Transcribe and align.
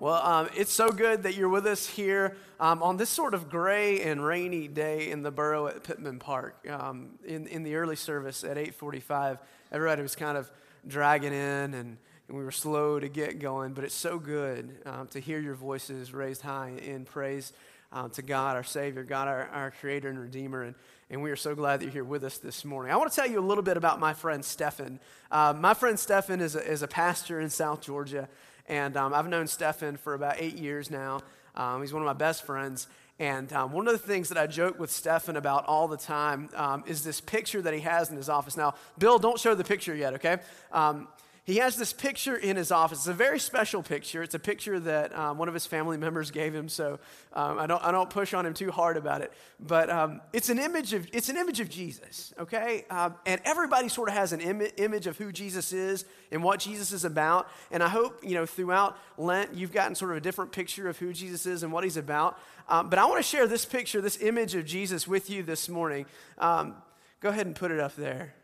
Well, 0.00 0.24
um, 0.24 0.48
it's 0.54 0.72
so 0.72 0.90
good 0.90 1.24
that 1.24 1.34
you're 1.34 1.48
with 1.48 1.66
us 1.66 1.84
here 1.84 2.36
um, 2.60 2.84
on 2.84 2.98
this 2.98 3.10
sort 3.10 3.34
of 3.34 3.50
gray 3.50 4.00
and 4.02 4.24
rainy 4.24 4.68
day 4.68 5.10
in 5.10 5.22
the 5.22 5.32
borough 5.32 5.66
at 5.66 5.82
Pittman 5.82 6.20
Park. 6.20 6.64
Um, 6.70 7.18
in, 7.26 7.48
in 7.48 7.64
the 7.64 7.74
early 7.74 7.96
service 7.96 8.44
at 8.44 8.56
8:45, 8.56 9.40
everybody 9.72 10.02
was 10.02 10.14
kind 10.14 10.38
of 10.38 10.48
dragging 10.86 11.32
in, 11.32 11.74
and, 11.74 11.96
and 12.28 12.38
we 12.38 12.44
were 12.44 12.52
slow 12.52 13.00
to 13.00 13.08
get 13.08 13.40
going. 13.40 13.72
But 13.72 13.82
it's 13.82 13.94
so 13.94 14.20
good 14.20 14.82
um, 14.86 15.08
to 15.08 15.18
hear 15.18 15.40
your 15.40 15.56
voices 15.56 16.14
raised 16.14 16.42
high 16.42 16.74
in 16.80 17.04
praise 17.04 17.52
um, 17.90 18.10
to 18.10 18.22
God, 18.22 18.54
our 18.54 18.62
Savior, 18.62 19.02
God, 19.02 19.26
our, 19.26 19.48
our 19.48 19.72
Creator 19.72 20.10
and 20.10 20.20
Redeemer, 20.20 20.62
and 20.62 20.76
and 21.10 21.22
we 21.22 21.30
are 21.30 21.36
so 21.36 21.54
glad 21.54 21.80
that 21.80 21.86
you're 21.86 21.92
here 21.92 22.04
with 22.04 22.22
us 22.22 22.36
this 22.36 22.64
morning. 22.64 22.92
I 22.92 22.96
want 22.96 23.10
to 23.10 23.16
tell 23.16 23.28
you 23.28 23.38
a 23.38 23.40
little 23.40 23.64
bit 23.64 23.78
about 23.78 23.98
my 23.98 24.12
friend 24.12 24.44
Stefan. 24.44 25.00
Uh, 25.30 25.54
my 25.58 25.72
friend 25.72 25.98
Stefan 25.98 26.40
is 26.40 26.54
a, 26.54 26.70
is 26.70 26.82
a 26.82 26.88
pastor 26.88 27.40
in 27.40 27.48
South 27.48 27.80
Georgia, 27.80 28.28
and 28.68 28.96
um, 28.96 29.14
I've 29.14 29.28
known 29.28 29.46
Stefan 29.46 29.96
for 29.96 30.14
about 30.14 30.36
eight 30.38 30.56
years 30.56 30.90
now. 30.90 31.20
Um, 31.56 31.80
he's 31.80 31.92
one 31.92 32.02
of 32.02 32.06
my 32.06 32.12
best 32.12 32.44
friends. 32.44 32.86
And 33.18 33.52
um, 33.52 33.72
one 33.72 33.88
of 33.88 33.92
the 33.92 34.06
things 34.06 34.28
that 34.28 34.38
I 34.38 34.46
joke 34.46 34.78
with 34.78 34.92
Stefan 34.92 35.36
about 35.36 35.66
all 35.66 35.88
the 35.88 35.96
time 35.96 36.50
um, 36.54 36.84
is 36.86 37.02
this 37.02 37.20
picture 37.20 37.60
that 37.60 37.74
he 37.74 37.80
has 37.80 38.10
in 38.10 38.16
his 38.16 38.28
office. 38.28 38.56
Now, 38.56 38.74
Bill, 38.96 39.18
don't 39.18 39.40
show 39.40 39.56
the 39.56 39.64
picture 39.64 39.94
yet, 39.94 40.14
okay? 40.14 40.38
Um, 40.70 41.08
he 41.48 41.56
has 41.56 41.76
this 41.76 41.94
picture 41.94 42.36
in 42.36 42.56
his 42.56 42.70
office. 42.70 42.98
It's 42.98 43.06
a 43.06 43.14
very 43.14 43.40
special 43.40 43.82
picture. 43.82 44.22
It's 44.22 44.34
a 44.34 44.38
picture 44.38 44.78
that 44.80 45.18
um, 45.18 45.38
one 45.38 45.48
of 45.48 45.54
his 45.54 45.64
family 45.64 45.96
members 45.96 46.30
gave 46.30 46.54
him, 46.54 46.68
so 46.68 46.98
um, 47.32 47.58
I, 47.58 47.66
don't, 47.66 47.82
I 47.82 47.90
don't 47.90 48.10
push 48.10 48.34
on 48.34 48.44
him 48.44 48.52
too 48.52 48.70
hard 48.70 48.98
about 48.98 49.22
it. 49.22 49.32
But 49.58 49.88
um, 49.88 50.20
it's, 50.34 50.50
an 50.50 50.58
image 50.58 50.92
of, 50.92 51.08
it's 51.10 51.30
an 51.30 51.38
image 51.38 51.60
of 51.60 51.70
Jesus, 51.70 52.34
okay? 52.38 52.84
Um, 52.90 53.14
and 53.24 53.40
everybody 53.46 53.88
sort 53.88 54.10
of 54.10 54.14
has 54.14 54.34
an 54.34 54.42
Im- 54.42 54.68
image 54.76 55.06
of 55.06 55.16
who 55.16 55.32
Jesus 55.32 55.72
is 55.72 56.04
and 56.30 56.44
what 56.44 56.60
Jesus 56.60 56.92
is 56.92 57.06
about. 57.06 57.48
And 57.70 57.82
I 57.82 57.88
hope, 57.88 58.22
you 58.22 58.34
know, 58.34 58.44
throughout 58.44 58.98
Lent, 59.16 59.54
you've 59.54 59.72
gotten 59.72 59.94
sort 59.94 60.10
of 60.10 60.18
a 60.18 60.20
different 60.20 60.52
picture 60.52 60.86
of 60.86 60.98
who 60.98 61.14
Jesus 61.14 61.46
is 61.46 61.62
and 61.62 61.72
what 61.72 61.82
he's 61.82 61.96
about. 61.96 62.38
Um, 62.68 62.90
but 62.90 62.98
I 62.98 63.06
want 63.06 63.20
to 63.20 63.22
share 63.22 63.46
this 63.46 63.64
picture, 63.64 64.02
this 64.02 64.20
image 64.20 64.54
of 64.54 64.66
Jesus 64.66 65.08
with 65.08 65.30
you 65.30 65.42
this 65.42 65.70
morning. 65.70 66.04
Um, 66.36 66.74
go 67.20 67.30
ahead 67.30 67.46
and 67.46 67.56
put 67.56 67.70
it 67.70 67.80
up 67.80 67.96
there. 67.96 68.34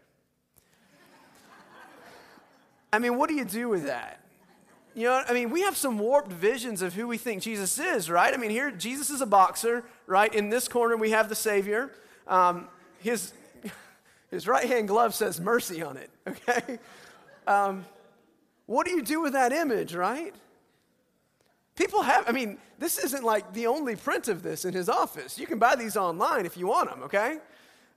I 2.94 3.00
mean, 3.00 3.18
what 3.18 3.28
do 3.28 3.34
you 3.34 3.44
do 3.44 3.68
with 3.68 3.86
that? 3.86 4.20
You 4.94 5.08
know, 5.08 5.24
I 5.28 5.32
mean, 5.32 5.50
we 5.50 5.62
have 5.62 5.76
some 5.76 5.98
warped 5.98 6.30
visions 6.30 6.80
of 6.80 6.94
who 6.94 7.08
we 7.08 7.18
think 7.18 7.42
Jesus 7.42 7.76
is, 7.80 8.08
right? 8.08 8.32
I 8.32 8.36
mean, 8.36 8.50
here, 8.50 8.70
Jesus 8.70 9.10
is 9.10 9.20
a 9.20 9.26
boxer, 9.26 9.82
right? 10.06 10.32
In 10.32 10.48
this 10.48 10.68
corner, 10.68 10.96
we 10.96 11.10
have 11.10 11.28
the 11.28 11.34
Savior. 11.34 11.90
Um, 12.28 12.68
his, 13.00 13.32
his 14.30 14.46
right 14.46 14.68
hand 14.68 14.86
glove 14.86 15.12
says 15.12 15.40
mercy 15.40 15.82
on 15.82 15.96
it, 15.96 16.08
okay? 16.28 16.78
Um, 17.48 17.84
what 18.66 18.86
do 18.86 18.92
you 18.92 19.02
do 19.02 19.20
with 19.20 19.32
that 19.32 19.52
image, 19.52 19.96
right? 19.96 20.32
People 21.74 22.02
have, 22.02 22.28
I 22.28 22.32
mean, 22.32 22.58
this 22.78 22.98
isn't 22.98 23.24
like 23.24 23.52
the 23.54 23.66
only 23.66 23.96
print 23.96 24.28
of 24.28 24.44
this 24.44 24.64
in 24.64 24.72
his 24.72 24.88
office. 24.88 25.36
You 25.36 25.48
can 25.48 25.58
buy 25.58 25.74
these 25.74 25.96
online 25.96 26.46
if 26.46 26.56
you 26.56 26.68
want 26.68 26.90
them, 26.90 27.02
okay? 27.02 27.38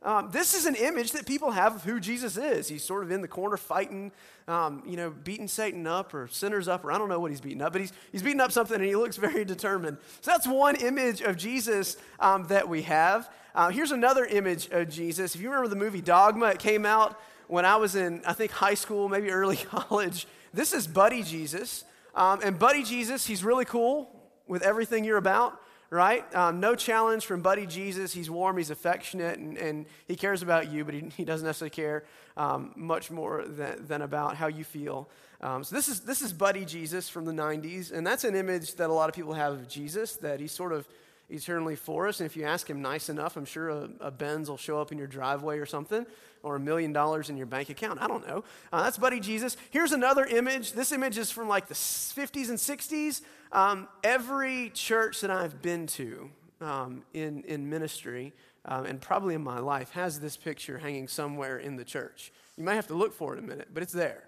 Um, 0.03 0.29
this 0.31 0.53
is 0.53 0.65
an 0.65 0.75
image 0.75 1.11
that 1.13 1.25
people 1.25 1.51
have 1.51 1.75
of 1.75 1.83
who 1.83 1.99
Jesus 1.99 2.37
is. 2.37 2.67
He's 2.67 2.83
sort 2.83 3.03
of 3.03 3.11
in 3.11 3.21
the 3.21 3.27
corner 3.27 3.57
fighting, 3.57 4.11
um, 4.47 4.83
you 4.85 4.95
know, 4.95 5.09
beating 5.09 5.47
Satan 5.47 5.87
up 5.87 6.13
or 6.13 6.27
sinners 6.27 6.67
up, 6.67 6.85
or 6.85 6.91
I 6.91 6.97
don't 6.97 7.09
know 7.09 7.19
what 7.19 7.31
he's 7.31 7.41
beating 7.41 7.61
up, 7.61 7.73
but 7.73 7.81
he's, 7.81 7.91
he's 8.11 8.21
beating 8.21 8.39
up 8.39 8.51
something 8.51 8.75
and 8.75 8.85
he 8.85 8.95
looks 8.95 9.17
very 9.17 9.43
determined. 9.43 9.97
So 10.21 10.31
that's 10.31 10.47
one 10.47 10.75
image 10.75 11.21
of 11.21 11.35
Jesus 11.35 11.97
um, 12.19 12.45
that 12.47 12.69
we 12.69 12.83
have. 12.83 13.29
Uh, 13.55 13.69
here's 13.69 13.91
another 13.91 14.25
image 14.25 14.69
of 14.69 14.87
Jesus. 14.87 15.33
If 15.33 15.41
you 15.41 15.49
remember 15.49 15.67
the 15.67 15.75
movie 15.75 16.01
Dogma, 16.01 16.47
it 16.47 16.59
came 16.59 16.85
out 16.85 17.19
when 17.47 17.65
I 17.65 17.77
was 17.77 17.95
in, 17.95 18.21
I 18.25 18.33
think, 18.33 18.51
high 18.51 18.75
school, 18.75 19.09
maybe 19.09 19.31
early 19.31 19.57
college. 19.71 20.27
This 20.53 20.73
is 20.73 20.85
Buddy 20.85 21.23
Jesus. 21.23 21.83
Um, 22.13 22.39
and 22.43 22.59
Buddy 22.59 22.83
Jesus, 22.83 23.25
he's 23.25 23.43
really 23.43 23.65
cool 23.65 24.11
with 24.47 24.61
everything 24.61 25.03
you're 25.03 25.17
about 25.17 25.59
right? 25.89 26.23
Um, 26.35 26.59
no 26.59 26.75
challenge 26.75 27.25
from 27.25 27.41
Buddy 27.41 27.65
Jesus. 27.65 28.13
He's 28.13 28.29
warm, 28.29 28.57
he's 28.57 28.69
affectionate, 28.69 29.39
and, 29.39 29.57
and 29.57 29.85
he 30.07 30.15
cares 30.15 30.41
about 30.41 30.71
you, 30.71 30.83
but 30.83 30.93
he, 30.93 31.09
he 31.15 31.25
doesn't 31.25 31.45
necessarily 31.45 31.69
care 31.69 32.03
um, 32.35 32.71
much 32.75 33.09
more 33.09 33.45
than, 33.45 33.85
than 33.87 34.01
about 34.01 34.35
how 34.35 34.47
you 34.47 34.63
feel. 34.63 35.09
Um, 35.39 35.63
so 35.63 35.75
this 35.75 35.87
is, 35.87 36.01
this 36.01 36.21
is 36.21 36.33
Buddy 36.33 36.65
Jesus 36.65 37.09
from 37.09 37.25
the 37.25 37.31
90s, 37.31 37.91
and 37.91 38.05
that's 38.05 38.23
an 38.23 38.35
image 38.35 38.75
that 38.75 38.89
a 38.89 38.93
lot 38.93 39.07
of 39.09 39.15
people 39.15 39.33
have 39.33 39.53
of 39.53 39.67
Jesus, 39.67 40.15
that 40.17 40.39
he's 40.39 40.51
sort 40.51 40.73
of 40.73 40.87
eternally 41.29 41.75
for 41.75 42.07
us. 42.07 42.19
And 42.19 42.25
if 42.25 42.35
you 42.35 42.45
ask 42.45 42.69
him 42.69 42.81
nice 42.81 43.09
enough, 43.09 43.35
I'm 43.37 43.45
sure 43.45 43.69
a, 43.69 43.89
a 43.99 44.11
Benz 44.11 44.49
will 44.49 44.57
show 44.57 44.79
up 44.79 44.91
in 44.91 44.97
your 44.97 45.07
driveway 45.07 45.59
or 45.59 45.65
something, 45.65 46.05
or 46.41 46.55
a 46.55 46.59
million 46.59 46.93
dollars 46.93 47.29
in 47.29 47.37
your 47.37 47.45
bank 47.45 47.69
account. 47.69 48.01
I 48.01 48.07
don't 48.07 48.25
know. 48.27 48.43
Uh, 48.71 48.83
that's 48.83 48.97
Buddy 48.97 49.19
Jesus. 49.19 49.57
Here's 49.69 49.91
another 49.91 50.25
image. 50.25 50.73
This 50.73 50.91
image 50.91 51.17
is 51.17 51.29
from 51.31 51.47
like 51.47 51.67
the 51.67 51.73
50s 51.73 52.49
and 52.49 52.57
60s. 52.57 53.21
Um, 53.51 53.87
every 54.03 54.69
church 54.71 55.21
that 55.21 55.31
I've 55.31 55.61
been 55.61 55.87
to 55.87 56.29
um, 56.61 57.03
in, 57.13 57.43
in 57.43 57.69
ministry, 57.69 58.33
um, 58.65 58.85
and 58.85 58.99
probably 58.99 59.35
in 59.35 59.43
my 59.43 59.59
life, 59.59 59.91
has 59.91 60.19
this 60.19 60.35
picture 60.35 60.77
hanging 60.77 61.07
somewhere 61.07 61.57
in 61.57 61.75
the 61.75 61.85
church. 61.85 62.31
You 62.57 62.63
might 62.63 62.75
have 62.75 62.87
to 62.87 62.93
look 62.93 63.13
for 63.13 63.33
it 63.33 63.39
a 63.39 63.41
minute, 63.41 63.69
but 63.73 63.83
it's 63.83 63.93
there. 63.93 64.23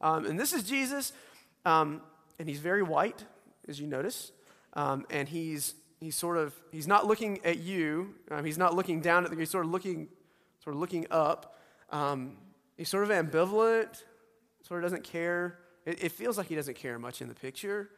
Um, 0.00 0.24
and 0.26 0.38
this 0.38 0.52
is 0.52 0.62
Jesus, 0.62 1.12
um, 1.64 2.00
and 2.38 2.48
he's 2.48 2.60
very 2.60 2.82
white, 2.82 3.24
as 3.68 3.80
you 3.80 3.86
notice, 3.86 4.32
um, 4.74 5.06
and 5.10 5.28
he's 5.28 5.74
he's 6.00 6.16
sort 6.16 6.38
of 6.38 6.54
he's 6.72 6.88
not 6.88 7.06
looking 7.06 7.44
at 7.44 7.58
you. 7.58 8.14
He's 8.42 8.58
not 8.58 8.74
looking 8.74 9.00
down 9.00 9.24
at 9.24 9.30
the. 9.30 9.36
He's 9.36 9.50
sort 9.50 9.64
of 9.64 9.70
looking, 9.70 10.08
sort 10.64 10.74
of 10.74 10.80
looking 10.80 11.06
up. 11.10 11.56
He's 12.76 12.88
sort 12.88 13.04
of 13.04 13.10
ambivalent. 13.10 14.02
Sort 14.66 14.82
of 14.82 14.90
doesn't 14.90 15.04
care. 15.04 15.58
It, 15.84 16.04
it, 16.04 16.12
feels 16.12 16.38
like 16.38 16.46
he 16.46 16.54
doesn't 16.54 16.76
care 16.76 16.98
much 16.98 17.20
in 17.20 17.28
the 17.28 17.34
picture. 17.34 17.90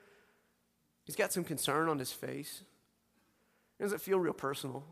He's 1.05 1.17
got 1.17 1.33
some 1.33 1.45
concern 1.45 1.89
on 1.89 1.99
his 1.99 2.13
face. 2.13 2.63
It 3.79 3.83
doesn't 3.83 4.01
feel 4.01 4.19
real 4.19 4.33
personal. 4.33 4.85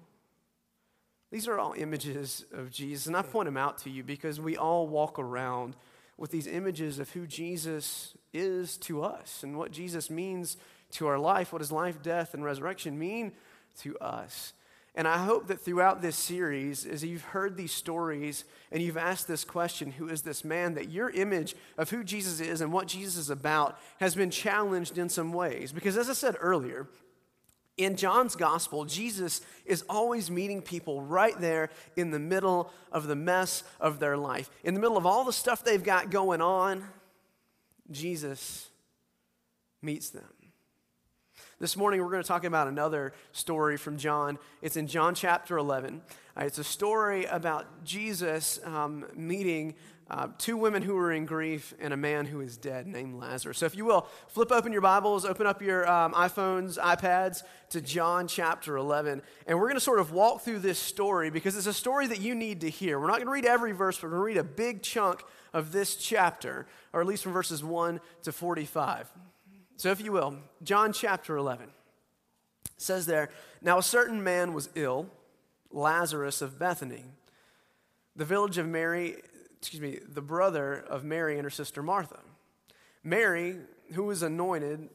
These 1.30 1.48
are 1.48 1.58
all 1.58 1.72
images 1.72 2.44
of 2.52 2.70
Jesus, 2.70 3.06
and 3.06 3.16
I 3.16 3.22
point 3.22 3.46
them 3.46 3.56
out 3.56 3.78
to 3.78 3.90
you 3.90 4.02
because 4.02 4.38
we 4.38 4.56
all 4.56 4.86
walk 4.86 5.18
around 5.18 5.76
with 6.18 6.30
these 6.30 6.46
images 6.46 6.98
of 6.98 7.10
who 7.10 7.26
Jesus 7.26 8.14
is 8.34 8.76
to 8.78 9.02
us 9.02 9.42
and 9.42 9.56
what 9.56 9.72
Jesus 9.72 10.10
means 10.10 10.58
to 10.92 11.06
our 11.06 11.18
life. 11.18 11.52
What 11.52 11.60
does 11.60 11.72
life, 11.72 12.02
death, 12.02 12.34
and 12.34 12.44
resurrection 12.44 12.98
mean 12.98 13.32
to 13.80 13.96
us? 13.98 14.52
And 14.94 15.08
I 15.08 15.25
hope 15.25 15.47
that 15.47 15.60
throughout 15.60 16.03
this 16.03 16.16
series, 16.16 16.84
as 16.84 17.03
you've 17.03 17.25
heard 17.25 17.56
these 17.56 17.72
stories 17.72 18.44
and 18.70 18.82
you've 18.82 18.98
asked 18.98 19.26
this 19.26 19.42
question, 19.42 19.91
who 19.91 20.08
is 20.08 20.20
this 20.20 20.44
man, 20.44 20.75
that 20.75 20.91
your 20.91 21.08
image 21.08 21.54
of 21.78 21.88
who 21.88 22.04
Jesus 22.04 22.41
is 22.41 22.60
and 22.60 22.72
what 22.72 22.88
Jesus 22.88 23.16
is 23.16 23.31
about 23.31 23.78
has 24.00 24.14
been 24.14 24.31
challenged 24.31 24.98
in 24.98 25.08
some 25.08 25.32
ways. 25.32 25.72
Because 25.72 25.97
as 25.97 26.10
I 26.10 26.12
said 26.12 26.36
earlier, 26.41 26.88
in 27.78 27.97
John's 27.97 28.36
gospel, 28.36 28.84
Jesus 28.84 29.41
is 29.64 29.82
always 29.88 30.31
meeting 30.31 30.60
people 30.60 31.00
right 31.00 31.41
there 31.41 31.70
in 31.97 32.10
the 32.10 32.19
middle 32.19 32.70
of 32.91 33.06
the 33.06 33.16
mess 33.16 33.64
of 33.81 33.98
their 33.98 34.19
life. 34.19 34.50
In 34.62 34.75
the 34.75 34.81
middle 34.81 34.98
of 34.98 35.06
all 35.06 35.25
the 35.25 35.32
stuff 35.32 35.64
they've 35.64 35.82
got 35.82 36.10
going 36.10 36.42
on, 36.42 36.84
Jesus 37.91 38.69
meets 39.81 40.10
them. 40.10 40.28
This 41.62 41.76
morning, 41.76 42.00
we're 42.00 42.10
going 42.10 42.24
to 42.24 42.26
talk 42.26 42.42
about 42.42 42.66
another 42.66 43.12
story 43.30 43.76
from 43.76 43.96
John. 43.96 44.36
It's 44.62 44.76
in 44.76 44.88
John 44.88 45.14
chapter 45.14 45.56
11. 45.58 46.02
Uh, 46.36 46.44
it's 46.44 46.58
a 46.58 46.64
story 46.64 47.24
about 47.26 47.84
Jesus 47.84 48.58
um, 48.64 49.04
meeting 49.14 49.76
uh, 50.10 50.26
two 50.38 50.56
women 50.56 50.82
who 50.82 50.98
are 50.98 51.12
in 51.12 51.24
grief 51.24 51.72
and 51.78 51.94
a 51.94 51.96
man 51.96 52.26
who 52.26 52.40
is 52.40 52.56
dead 52.56 52.88
named 52.88 53.14
Lazarus. 53.14 53.58
So, 53.58 53.66
if 53.66 53.76
you 53.76 53.84
will, 53.84 54.08
flip 54.26 54.50
open 54.50 54.72
your 54.72 54.80
Bibles, 54.80 55.24
open 55.24 55.46
up 55.46 55.62
your 55.62 55.88
um, 55.88 56.14
iPhones, 56.14 56.80
iPads 56.80 57.44
to 57.70 57.80
John 57.80 58.26
chapter 58.26 58.76
11. 58.76 59.22
And 59.46 59.56
we're 59.56 59.68
going 59.68 59.74
to 59.74 59.80
sort 59.80 60.00
of 60.00 60.10
walk 60.10 60.40
through 60.40 60.58
this 60.58 60.80
story 60.80 61.30
because 61.30 61.56
it's 61.56 61.68
a 61.68 61.72
story 61.72 62.08
that 62.08 62.20
you 62.20 62.34
need 62.34 62.62
to 62.62 62.70
hear. 62.70 62.98
We're 62.98 63.06
not 63.06 63.18
going 63.18 63.26
to 63.26 63.32
read 63.32 63.46
every 63.46 63.70
verse, 63.70 63.98
but 63.98 64.10
we're 64.10 64.16
going 64.16 64.34
to 64.34 64.40
read 64.40 64.44
a 64.44 64.54
big 64.56 64.82
chunk 64.82 65.22
of 65.52 65.70
this 65.70 65.94
chapter, 65.94 66.66
or 66.92 67.00
at 67.00 67.06
least 67.06 67.22
from 67.22 67.32
verses 67.32 67.62
1 67.62 68.00
to 68.24 68.32
45. 68.32 69.08
So, 69.82 69.91
if 69.91 70.00
you 70.00 70.12
will, 70.12 70.37
John 70.62 70.93
chapter 70.93 71.37
11 71.37 71.67
says 72.76 73.05
there, 73.05 73.31
Now 73.61 73.79
a 73.79 73.82
certain 73.82 74.23
man 74.23 74.55
was 74.55 74.69
ill, 74.76 75.08
Lazarus 75.73 76.40
of 76.40 76.56
Bethany, 76.56 77.02
the 78.14 78.25
village 78.25 78.58
of 78.58 78.69
Mary, 78.69 79.17
excuse 79.58 79.82
me, 79.82 79.99
the 80.08 80.23
brother 80.23 80.75
of 80.88 81.02
Mary 81.02 81.34
and 81.34 81.43
her 81.43 81.50
sister 81.50 81.82
Martha. 81.82 82.20
Mary, 83.02 83.56
who 83.94 84.05
was 84.05 84.23
anointed, 84.23 84.88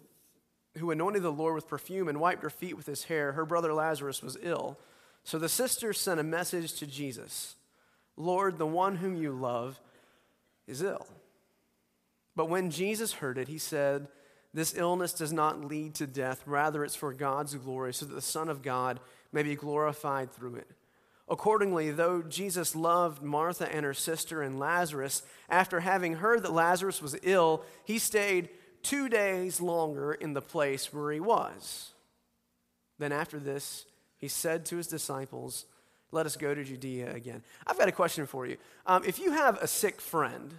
who 0.77 0.89
anointed 0.91 1.21
the 1.21 1.33
Lord 1.33 1.55
with 1.55 1.67
perfume 1.67 2.07
and 2.07 2.21
wiped 2.21 2.43
her 2.43 2.49
feet 2.49 2.77
with 2.77 2.85
his 2.85 3.03
hair, 3.03 3.33
her 3.33 3.45
brother 3.45 3.73
Lazarus 3.73 4.23
was 4.23 4.37
ill. 4.41 4.79
So 5.25 5.37
the 5.37 5.49
sisters 5.49 5.99
sent 5.99 6.21
a 6.21 6.23
message 6.23 6.71
to 6.75 6.87
Jesus 6.87 7.57
Lord, 8.15 8.57
the 8.57 8.65
one 8.65 8.95
whom 8.95 9.17
you 9.17 9.33
love 9.33 9.81
is 10.65 10.81
ill. 10.81 11.07
But 12.37 12.47
when 12.47 12.71
Jesus 12.71 13.11
heard 13.11 13.37
it, 13.37 13.49
he 13.49 13.57
said, 13.57 14.07
this 14.57 14.73
illness 14.75 15.13
does 15.13 15.31
not 15.31 15.63
lead 15.63 15.93
to 15.95 16.07
death, 16.07 16.41
rather, 16.47 16.83
it's 16.83 16.95
for 16.95 17.13
God's 17.13 17.53
glory, 17.53 17.93
so 17.93 18.07
that 18.07 18.15
the 18.15 18.21
Son 18.21 18.49
of 18.49 18.63
God 18.63 18.99
may 19.31 19.43
be 19.43 19.55
glorified 19.55 20.31
through 20.31 20.55
it. 20.55 20.67
Accordingly, 21.29 21.91
though 21.91 22.23
Jesus 22.23 22.75
loved 22.75 23.21
Martha 23.21 23.71
and 23.71 23.85
her 23.85 23.93
sister 23.93 24.41
and 24.41 24.57
Lazarus, 24.57 25.21
after 25.47 25.81
having 25.81 26.15
heard 26.15 26.41
that 26.41 26.53
Lazarus 26.53 27.03
was 27.03 27.15
ill, 27.21 27.63
he 27.85 27.99
stayed 27.99 28.49
two 28.81 29.07
days 29.09 29.61
longer 29.61 30.11
in 30.11 30.33
the 30.33 30.41
place 30.41 30.91
where 30.91 31.11
he 31.11 31.19
was. 31.19 31.91
Then 32.97 33.11
after 33.11 33.37
this, 33.37 33.85
he 34.17 34.27
said 34.27 34.65
to 34.65 34.77
his 34.77 34.87
disciples, 34.87 35.65
Let 36.11 36.25
us 36.25 36.35
go 36.35 36.55
to 36.55 36.63
Judea 36.63 37.13
again. 37.13 37.43
I've 37.67 37.77
got 37.77 37.89
a 37.89 37.91
question 37.91 38.25
for 38.25 38.47
you. 38.47 38.57
Um, 38.87 39.03
if 39.05 39.19
you 39.19 39.33
have 39.33 39.57
a 39.61 39.67
sick 39.67 40.01
friend 40.01 40.55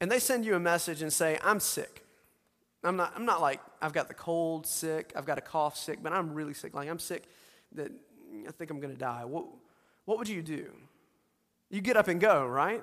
and 0.00 0.08
they 0.08 0.20
send 0.20 0.44
you 0.44 0.54
a 0.54 0.60
message 0.60 1.02
and 1.02 1.12
say, 1.12 1.36
I'm 1.42 1.58
sick, 1.58 2.04
I'm 2.82 2.96
not, 2.96 3.12
I'm 3.14 3.26
not 3.26 3.40
like, 3.40 3.60
I've 3.82 3.92
got 3.92 4.08
the 4.08 4.14
cold 4.14 4.66
sick, 4.66 5.12
I've 5.14 5.26
got 5.26 5.38
a 5.38 5.42
cough 5.42 5.76
sick, 5.76 5.98
but 6.02 6.12
I'm 6.12 6.32
really 6.32 6.54
sick. 6.54 6.74
Like, 6.74 6.88
I'm 6.88 6.98
sick 6.98 7.24
that 7.72 7.90
I 8.48 8.50
think 8.52 8.70
I'm 8.70 8.80
going 8.80 8.92
to 8.92 8.98
die. 8.98 9.24
What, 9.24 9.46
what 10.06 10.18
would 10.18 10.28
you 10.28 10.42
do? 10.42 10.70
You 11.68 11.80
get 11.80 11.96
up 11.96 12.08
and 12.08 12.20
go, 12.20 12.46
right? 12.46 12.82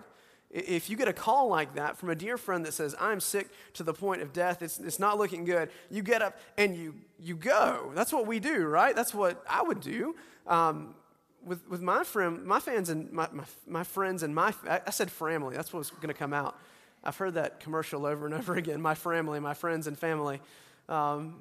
If 0.49 0.89
you 0.89 0.95
get 0.95 1.07
a 1.07 1.13
call 1.13 1.49
like 1.49 1.75
that 1.75 1.97
from 1.97 2.09
a 2.09 2.15
dear 2.15 2.37
friend 2.37 2.65
that 2.65 2.73
says, 2.73 2.95
I'm 2.99 3.19
sick 3.19 3.49
to 3.73 3.83
the 3.83 3.93
point 3.93 4.21
of 4.21 4.31
death, 4.31 4.61
it's, 4.61 4.79
it's 4.79 4.99
not 4.99 5.17
looking 5.17 5.43
good, 5.43 5.69
you 5.89 6.01
get 6.01 6.21
up 6.21 6.37
and 6.57 6.75
you, 6.75 6.93
you 7.19 7.35
go. 7.35 7.91
That's 7.95 8.13
what 8.13 8.27
we 8.27 8.39
do, 8.39 8.65
right? 8.65 8.95
That's 8.95 9.13
what 9.13 9.43
I 9.49 9.61
would 9.61 9.81
do. 9.81 10.15
Um, 10.45 10.95
with, 11.43 11.67
with 11.67 11.81
my 11.81 12.03
friend, 12.03 12.45
my 12.45 12.59
fans 12.59 12.89
and 12.89 13.11
my, 13.11 13.27
my, 13.31 13.43
my 13.67 13.83
friends 13.83 14.23
and 14.23 14.33
my, 14.33 14.53
I 14.67 14.89
said 14.91 15.11
family, 15.11 15.55
that's 15.55 15.73
what's 15.73 15.89
going 15.89 16.07
to 16.07 16.13
come 16.13 16.33
out. 16.33 16.57
I've 17.03 17.17
heard 17.17 17.35
that 17.35 17.59
commercial 17.59 18.05
over 18.05 18.25
and 18.25 18.35
over 18.35 18.55
again 18.57 18.81
my 18.81 18.95
family, 18.95 19.39
my 19.39 19.53
friends 19.53 19.87
and 19.87 19.97
family. 19.97 20.41
Um, 20.89 21.35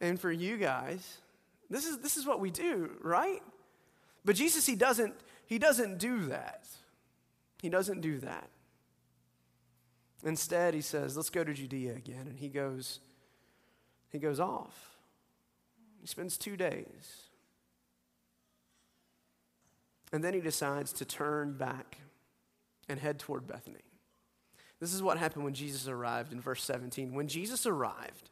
and 0.00 0.20
for 0.20 0.30
you 0.30 0.56
guys, 0.56 1.18
this 1.70 1.86
is, 1.86 1.98
this 1.98 2.16
is 2.16 2.26
what 2.26 2.40
we 2.40 2.50
do, 2.50 2.90
right? 3.02 3.42
But 4.24 4.36
Jesus, 4.36 4.66
he 4.66 4.74
doesn't, 4.74 5.14
he 5.46 5.58
doesn't 5.58 5.98
do 5.98 6.26
that. 6.26 6.66
He 7.62 7.68
doesn't 7.68 8.00
do 8.00 8.18
that. 8.20 8.48
Instead, 10.24 10.74
he 10.74 10.80
says, 10.80 11.16
let's 11.16 11.30
go 11.30 11.44
to 11.44 11.54
Judea 11.54 11.94
again. 11.94 12.26
And 12.28 12.38
he 12.38 12.48
goes, 12.48 13.00
he 14.10 14.18
goes 14.18 14.40
off. 14.40 14.96
He 16.00 16.06
spends 16.06 16.36
two 16.36 16.56
days. 16.56 17.26
And 20.12 20.22
then 20.22 20.34
he 20.34 20.40
decides 20.40 20.92
to 20.94 21.04
turn 21.04 21.56
back 21.56 21.98
and 22.88 22.98
head 22.98 23.18
toward 23.18 23.46
Bethany. 23.46 23.85
This 24.80 24.92
is 24.92 25.02
what 25.02 25.18
happened 25.18 25.44
when 25.44 25.54
Jesus 25.54 25.88
arrived 25.88 26.32
in 26.32 26.40
verse 26.40 26.62
17. 26.62 27.14
When 27.14 27.28
Jesus 27.28 27.66
arrived, 27.66 28.30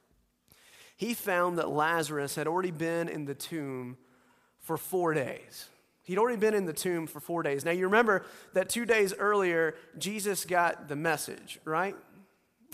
he 0.96 1.14
found 1.14 1.58
that 1.58 1.70
Lazarus 1.70 2.34
had 2.34 2.46
already 2.46 2.70
been 2.70 3.08
in 3.08 3.24
the 3.24 3.34
tomb 3.34 3.96
for 4.60 4.76
four 4.76 5.14
days. 5.14 5.68
He'd 6.02 6.18
already 6.18 6.36
been 6.36 6.54
in 6.54 6.66
the 6.66 6.72
tomb 6.72 7.06
for 7.06 7.18
four 7.18 7.42
days. 7.42 7.64
Now, 7.64 7.70
you 7.70 7.84
remember 7.84 8.24
that 8.52 8.68
two 8.68 8.84
days 8.84 9.14
earlier, 9.18 9.74
Jesus 9.96 10.44
got 10.44 10.88
the 10.88 10.96
message, 10.96 11.58
right? 11.64 11.96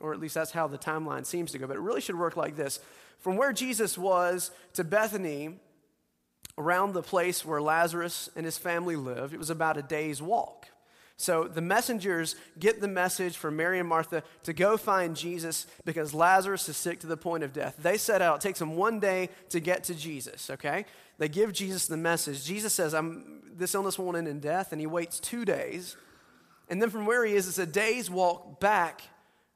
Or 0.01 0.13
at 0.13 0.19
least 0.19 0.35
that's 0.35 0.51
how 0.51 0.67
the 0.67 0.79
timeline 0.79 1.25
seems 1.25 1.53
to 1.53 1.59
go, 1.59 1.67
but 1.67 1.77
it 1.77 1.81
really 1.81 2.01
should 2.01 2.19
work 2.19 2.37
like 2.37 2.57
this. 2.57 2.81
From 3.19 3.37
where 3.37 3.53
Jesus 3.53 3.97
was 3.97 4.51
to 4.73 4.83
Bethany, 4.83 5.61
around 6.59 6.93
the 6.93 7.03
place 7.03 7.45
where 7.45 7.63
Lazarus 7.63 8.29
and 8.35 8.45
his 8.45 8.59
family 8.59 8.97
lived, 8.97 9.33
it 9.33 9.39
was 9.39 9.51
about 9.51 9.77
a 9.77 9.83
day's 9.83 10.21
walk. 10.21 10.67
So 11.21 11.45
the 11.45 11.61
messengers 11.61 12.35
get 12.59 12.81
the 12.81 12.89
message 12.89 13.37
from 13.37 13.55
Mary 13.55 13.79
and 13.79 13.87
Martha 13.87 14.23
to 14.45 14.55
go 14.55 14.79
find 14.79 15.15
Jesus 15.15 15.67
because 15.85 16.15
Lazarus 16.15 16.67
is 16.71 16.79
sick 16.79 17.01
to 17.01 17.07
the 17.07 17.17
point 17.17 17.45
of 17.45 17.53
death. 17.53 17.77
They 17.79 17.99
set 17.99 18.23
out. 18.23 18.37
It 18.37 18.41
takes 18.41 18.59
them 18.59 18.75
one 18.75 19.01
day 19.01 19.29
to 19.51 19.61
get 19.61 19.85
to 19.85 19.95
Jesus, 19.95 20.49
okay? 20.49 20.87
They 21.19 21.29
give 21.29 21.53
Jesus 21.53 21.87
the 21.87 21.99
message. 21.99 22.43
Jesus 22.47 22.73
says, 22.73 22.95
I'm, 22.95 23.43
This 23.55 23.75
illness 23.75 23.99
won't 23.99 24.17
end 24.17 24.29
in 24.29 24.41
death, 24.41 24.73
and 24.73 24.81
he 24.81 24.87
waits 24.87 25.21
two 25.21 25.45
days. 25.45 25.95
And 26.71 26.81
then 26.81 26.89
from 26.89 27.05
where 27.05 27.23
he 27.27 27.35
is, 27.35 27.47
it's 27.47 27.59
a 27.59 27.67
day's 27.67 28.11
walk 28.11 28.59
back 28.59 29.03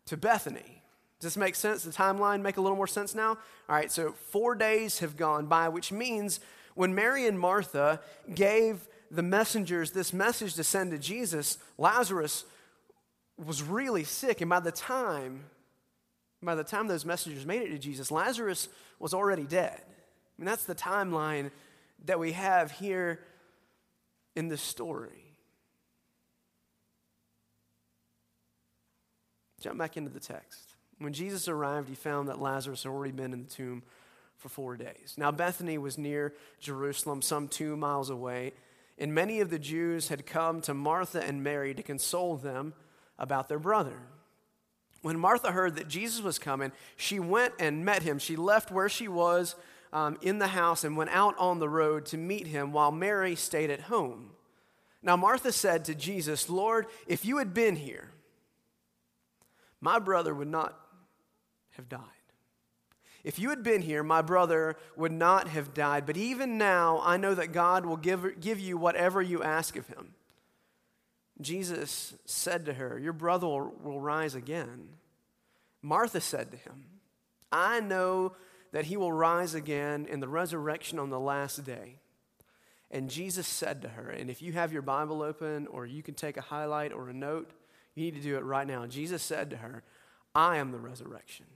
to 0.05 0.19
Bethany. 0.19 0.83
Does 1.19 1.33
this 1.33 1.37
make 1.39 1.55
sense? 1.55 1.83
The 1.83 1.93
timeline 1.93 2.43
make 2.43 2.59
a 2.59 2.61
little 2.61 2.77
more 2.77 2.87
sense 2.87 3.15
now? 3.15 3.31
All 3.31 3.77
right, 3.77 3.91
so 3.91 4.13
four 4.13 4.55
days 4.55 4.99
have 4.99 5.17
gone 5.17 5.47
by, 5.47 5.71
which 5.71 5.91
means 5.91 6.41
when 6.75 6.95
Mary 6.95 7.27
and 7.27 7.41
Martha 7.41 8.03
gave 8.35 8.87
the 9.15 9.23
messengers 9.23 9.93
this 9.93 10.13
message 10.13 10.55
to 10.55 10.65
send 10.65 10.91
to 10.91 10.99
Jesus, 10.99 11.59
Lazarus 11.79 12.45
was 13.37 13.63
really 13.63 14.05
sick. 14.05 14.41
And 14.41 14.51
by 14.51 14.61
the 14.61 14.73
time, 14.73 15.45
by 16.43 16.55
the 16.55 16.65
time 16.65 16.87
those 16.87 17.05
messengers 17.05 17.47
made 17.47 17.63
it 17.63 17.71
to 17.71 17.79
Jesus, 17.79 18.11
Lazarus 18.11 18.69
was 18.99 19.15
already 19.15 19.45
dead. 19.45 19.81
I 19.81 20.43
mean, 20.43 20.47
that's 20.47 20.65
the 20.65 20.75
timeline 20.75 21.51
that 22.07 22.19
we 22.19 22.33
have 22.33 22.71
here 22.71 23.21
in 24.35 24.49
this 24.49 24.63
story. 24.63 25.37
Jump 29.61 29.79
back 29.79 29.97
into 29.97 30.11
the 30.11 30.21
text. 30.21 30.75
When 30.99 31.13
Jesus 31.13 31.49
arrived, 31.49 31.89
he 31.89 31.95
found 31.95 32.29
that 32.29 32.41
Lazarus 32.41 32.83
had 32.83 32.91
already 32.91 33.13
been 33.13 33.33
in 33.33 33.45
the 33.45 33.51
tomb 33.51 33.83
for 34.37 34.49
four 34.49 34.77
days. 34.77 35.15
Now, 35.17 35.31
Bethany 35.31 35.79
was 35.79 35.97
near 35.97 36.35
Jerusalem, 36.61 37.23
some 37.23 37.49
two 37.49 37.77
miles 37.77 38.11
away, 38.11 38.53
and 38.99 39.15
many 39.15 39.41
of 39.41 39.51
the 39.51 39.59
Jews 39.59 40.09
had 40.09 40.27
come 40.27 40.61
to 40.63 40.75
Martha 40.75 41.23
and 41.23 41.43
Mary 41.43 41.75
to 41.75 41.83
console 41.83 42.37
them 42.37 42.75
about 43.19 43.49
their 43.49 43.59
brother. 43.59 43.99
When 45.03 45.19
Martha 45.19 45.53
heard 45.53 45.77
that 45.77 45.89
Jesus 45.89 46.23
was 46.23 46.39
coming, 46.39 46.73
she 46.97 47.19
went 47.19 47.55
and 47.59 47.85
met 47.85 48.03
him. 48.03 48.19
She 48.19 48.37
left 48.37 48.71
where 48.71 48.89
she 48.89 49.09
was 49.09 49.55
um, 49.93 50.17
in 50.23 50.39
the 50.39 50.49
house 50.49 50.83
and 50.83 50.97
went 50.97 51.11
out 51.11 51.37
on 51.39 51.59
the 51.59 51.69
road 51.69 52.07
to 52.07 52.17
meet 52.17 52.47
him 52.47 52.73
while 52.73 52.91
Mary 52.91 53.37
stayed 53.37 53.71
at 53.71 53.83
home. 53.83 54.31
Now, 55.03 55.17
Martha 55.17 55.53
said 55.53 55.85
to 55.85 55.95
Jesus, 55.95 56.49
Lord, 56.49 56.87
if 57.07 57.25
you 57.25 57.37
had 57.37 57.53
been 57.53 57.77
here, 57.77 58.11
my 59.81 59.99
brother 59.99 60.35
would 60.35 60.49
not 60.49 60.79
have 61.73 61.89
died. 61.89 62.01
If 63.25 63.39
you 63.39 63.49
had 63.49 63.63
been 63.63 63.81
here, 63.81 64.03
my 64.03 64.21
brother 64.21 64.77
would 64.97 65.11
not 65.11 65.49
have 65.49 65.73
died. 65.73 66.05
But 66.05 66.19
even 66.19 66.59
now, 66.59 67.01
I 67.03 67.17
know 67.17 67.35
that 67.35 67.53
God 67.53 67.87
will 67.87 67.97
give, 67.97 68.39
give 68.39 68.61
you 68.61 68.77
whatever 68.77 69.23
you 69.23 69.43
ask 69.43 69.77
of 69.77 69.87
him. 69.87 70.15
Jesus 71.41 72.15
said 72.27 72.67
to 72.67 72.75
her, 72.75 72.99
Your 72.99 73.15
brother 73.15 73.47
will, 73.47 73.73
will 73.83 74.01
rise 74.01 74.35
again. 74.35 74.91
Martha 75.81 76.21
said 76.21 76.51
to 76.51 76.57
him, 76.59 76.85
I 77.51 77.81
know 77.81 78.35
that 78.73 78.85
he 78.85 78.97
will 78.97 79.13
rise 79.13 79.55
again 79.55 80.07
in 80.07 80.21
the 80.21 80.29
resurrection 80.29 80.99
on 80.99 81.09
the 81.09 81.21
last 81.21 81.65
day. 81.65 81.97
And 82.91 83.11
Jesus 83.11 83.47
said 83.47 83.83
to 83.83 83.89
her, 83.89 84.11
and 84.11 84.31
if 84.31 84.43
you 84.43 84.53
have 84.53 84.73
your 84.73 84.83
Bible 84.83 85.23
open 85.23 85.67
or 85.69 85.87
you 85.87 86.03
can 86.03 86.15
take 86.15 86.37
a 86.37 86.43
highlight 86.43 86.93
or 86.93 87.09
a 87.09 87.15
note, 87.15 87.51
you 87.95 88.05
need 88.05 88.15
to 88.15 88.21
do 88.21 88.37
it 88.37 88.45
right 88.45 88.67
now. 88.67 88.87
Jesus 88.87 89.23
said 89.23 89.51
to 89.51 89.57
her, 89.57 89.83
I 90.35 90.59
am 90.59 90.71
the 90.73 90.79
resurrection 90.79 91.47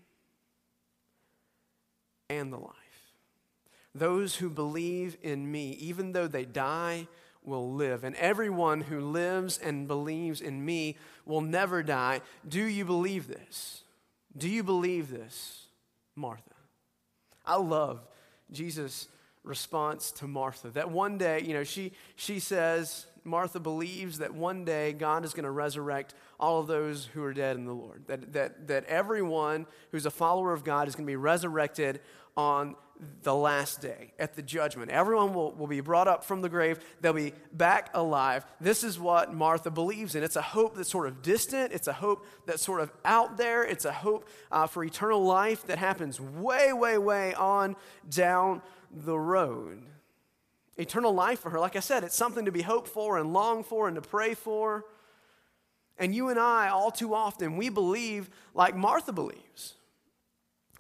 and 2.29 2.53
the 2.53 2.59
life. 2.59 2.75
Those 3.95 4.37
who 4.37 4.51
believe 4.51 5.17
in 5.23 5.51
me, 5.51 5.73
even 5.81 6.13
though 6.13 6.29
they 6.29 6.45
die, 6.45 7.09
will 7.43 7.73
live. 7.73 8.05
And 8.05 8.15
everyone 8.17 8.83
who 8.83 9.01
lives 9.01 9.59
and 9.59 9.89
believes 9.89 10.41
in 10.41 10.65
me 10.65 10.97
will 11.25 11.41
never 11.41 11.83
die. 11.83 12.21
Do 12.47 12.63
you 12.63 12.85
believe 12.85 13.27
this? 13.27 13.83
Do 14.37 14.49
you 14.49 14.63
believe 14.63 15.11
this, 15.11 15.67
Martha? 16.15 16.43
I 17.45 17.57
love 17.57 18.07
Jesus' 18.53 19.09
response 19.43 20.13
to 20.13 20.29
Martha. 20.29 20.69
That 20.69 20.91
one 20.91 21.19
day, 21.19 21.43
you 21.43 21.55
know, 21.55 21.65
she, 21.65 21.93
she 22.17 22.39
says, 22.39 23.07
Martha 23.29 23.61
believes 23.61 24.19
that 24.19 24.35
one 24.35 24.65
day 24.65 24.93
God 24.93 25.25
is 25.25 25.33
going 25.33 25.45
to 25.45 25.51
resurrect 25.51 26.15
all 26.41 26.61
of 26.61 26.67
those 26.67 27.07
who 27.07 27.23
are 27.23 27.33
dead 27.33 27.57
in 27.57 27.65
the 27.65 27.75
Lord. 27.75 28.05
That, 28.07 28.33
that, 28.33 28.69
that 28.69 28.85
everyone 28.87 29.67
who's 29.93 30.07
a 30.07 30.11
follower 30.11 30.53
of 30.53 30.65
God 30.65 30.89
is 30.89 30.95
going 30.95 31.07
to 31.07 31.11
be 31.11 31.17
resurrected 31.17 32.01
on 32.37 32.77
the 33.23 33.35
last 33.35 33.81
day 33.81 34.13
at 34.19 34.35
the 34.35 34.43
judgment. 34.43 34.91
Everyone 34.91 35.33
will, 35.35 35.53
will 35.53 35.67
be 35.67 35.81
brought 35.81 36.09
up 36.09 36.25
from 36.25 36.41
the 36.41 36.49
grave, 36.49 36.79
they'll 37.01 37.13
be 37.13 37.33
back 37.53 37.91
alive. 37.95 38.45
This 38.61 38.83
is 38.83 38.99
what 38.99 39.33
Martha 39.33 39.71
believes 39.71 40.15
in. 40.15 40.23
It's 40.23 40.37
a 40.37 40.43
hope 40.43 40.77
that's 40.77 40.91
sort 40.91 41.07
of 41.07 41.23
distant, 41.23 41.73
it's 41.73 41.89
a 41.89 41.93
hope 41.93 42.27
that's 42.47 42.63
sort 42.63 42.81
of 42.81 42.91
out 43.05 43.37
there, 43.37 43.65
it's 43.65 43.85
a 43.85 43.93
hope 43.93 44.29
uh, 44.51 44.67
for 44.67 44.85
eternal 44.85 45.23
life 45.23 45.67
that 45.67 45.79
happens 45.79 46.21
way, 46.21 46.73
way, 46.73 46.99
way 46.99 47.35
on 47.35 47.77
down 48.09 48.63
the 48.91 49.19
road. 49.19 49.83
Eternal 50.79 51.13
life 51.13 51.41
for 51.41 51.51
her, 51.51 51.59
like 51.59 51.75
I 51.75 51.81
said, 51.81 52.05
it's 52.05 52.17
something 52.17 52.45
to 52.45 52.53
be 52.53 52.63
hoped 52.63 52.89
for 52.89 53.19
and 53.19 53.33
long 53.33 53.65
for 53.65 53.89
and 53.89 53.97
to 53.97 54.01
pray 54.01 54.35
for. 54.35 54.85
And 55.99 56.15
you 56.15 56.29
and 56.29 56.39
I, 56.39 56.69
all 56.69 56.93
too 56.93 57.15
often, 57.15 57.57
we 57.57 57.69
believe 57.69 58.31
like 58.55 58.77
Martha 58.77 59.13
believes 59.13 59.75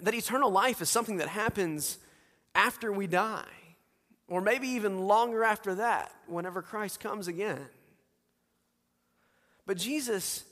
that 0.00 0.14
eternal 0.14 0.50
life 0.50 0.80
is 0.80 0.88
something 0.88 1.16
that 1.16 1.28
happens 1.28 1.98
after 2.54 2.92
we 2.92 3.08
die, 3.08 3.44
or 4.28 4.40
maybe 4.40 4.68
even 4.68 5.00
longer 5.00 5.42
after 5.42 5.74
that, 5.74 6.12
whenever 6.28 6.62
Christ 6.62 7.00
comes 7.00 7.26
again. 7.26 7.66
But 9.66 9.76
Jesus, 9.76 10.44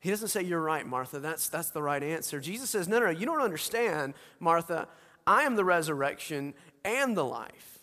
he 0.00 0.10
doesn't 0.10 0.28
say, 0.28 0.42
You're 0.42 0.60
right, 0.60 0.86
Martha. 0.86 1.20
That's, 1.20 1.48
that's 1.48 1.70
the 1.70 1.82
right 1.82 2.02
answer. 2.02 2.40
Jesus 2.40 2.70
says, 2.70 2.88
No, 2.88 2.98
no, 2.98 3.06
no, 3.06 3.10
you 3.12 3.26
don't 3.26 3.40
understand, 3.40 4.14
Martha. 4.40 4.88
I 5.26 5.42
am 5.42 5.54
the 5.56 5.64
resurrection 5.64 6.54
and 6.84 7.16
the 7.16 7.24
life. 7.24 7.77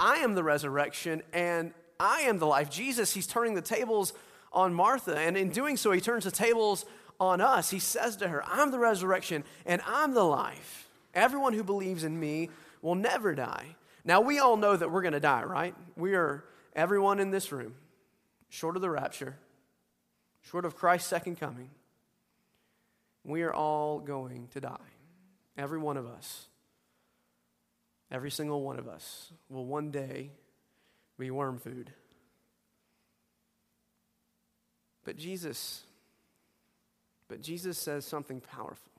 I 0.00 0.16
am 0.16 0.34
the 0.34 0.42
resurrection 0.42 1.22
and 1.34 1.74
I 2.00 2.22
am 2.22 2.38
the 2.38 2.46
life. 2.46 2.70
Jesus, 2.70 3.12
he's 3.12 3.26
turning 3.26 3.54
the 3.54 3.60
tables 3.60 4.14
on 4.50 4.72
Martha. 4.72 5.16
And 5.16 5.36
in 5.36 5.50
doing 5.50 5.76
so, 5.76 5.92
he 5.92 6.00
turns 6.00 6.24
the 6.24 6.30
tables 6.30 6.86
on 7.20 7.42
us. 7.42 7.68
He 7.68 7.78
says 7.78 8.16
to 8.16 8.28
her, 8.28 8.42
I'm 8.46 8.70
the 8.70 8.78
resurrection 8.78 9.44
and 9.66 9.82
I'm 9.86 10.14
the 10.14 10.24
life. 10.24 10.88
Everyone 11.14 11.52
who 11.52 11.62
believes 11.62 12.02
in 12.02 12.18
me 12.18 12.48
will 12.80 12.94
never 12.94 13.34
die. 13.34 13.76
Now, 14.02 14.22
we 14.22 14.38
all 14.38 14.56
know 14.56 14.74
that 14.74 14.90
we're 14.90 15.02
going 15.02 15.12
to 15.12 15.20
die, 15.20 15.44
right? 15.44 15.74
We 15.96 16.14
are, 16.14 16.44
everyone 16.74 17.20
in 17.20 17.30
this 17.30 17.52
room, 17.52 17.74
short 18.48 18.76
of 18.76 18.82
the 18.82 18.88
rapture, 18.88 19.36
short 20.40 20.64
of 20.64 20.76
Christ's 20.76 21.10
second 21.10 21.38
coming, 21.38 21.68
we 23.22 23.42
are 23.42 23.52
all 23.52 23.98
going 23.98 24.48
to 24.52 24.60
die. 24.60 24.78
Every 25.58 25.78
one 25.78 25.98
of 25.98 26.06
us. 26.06 26.46
Every 28.10 28.30
single 28.30 28.62
one 28.62 28.78
of 28.78 28.88
us 28.88 29.32
will 29.48 29.64
one 29.64 29.90
day 29.90 30.30
be 31.18 31.30
worm 31.30 31.58
food. 31.58 31.92
But 35.04 35.16
Jesus, 35.16 35.84
but 37.28 37.40
Jesus 37.40 37.78
says 37.78 38.04
something 38.04 38.40
powerful. 38.40 38.92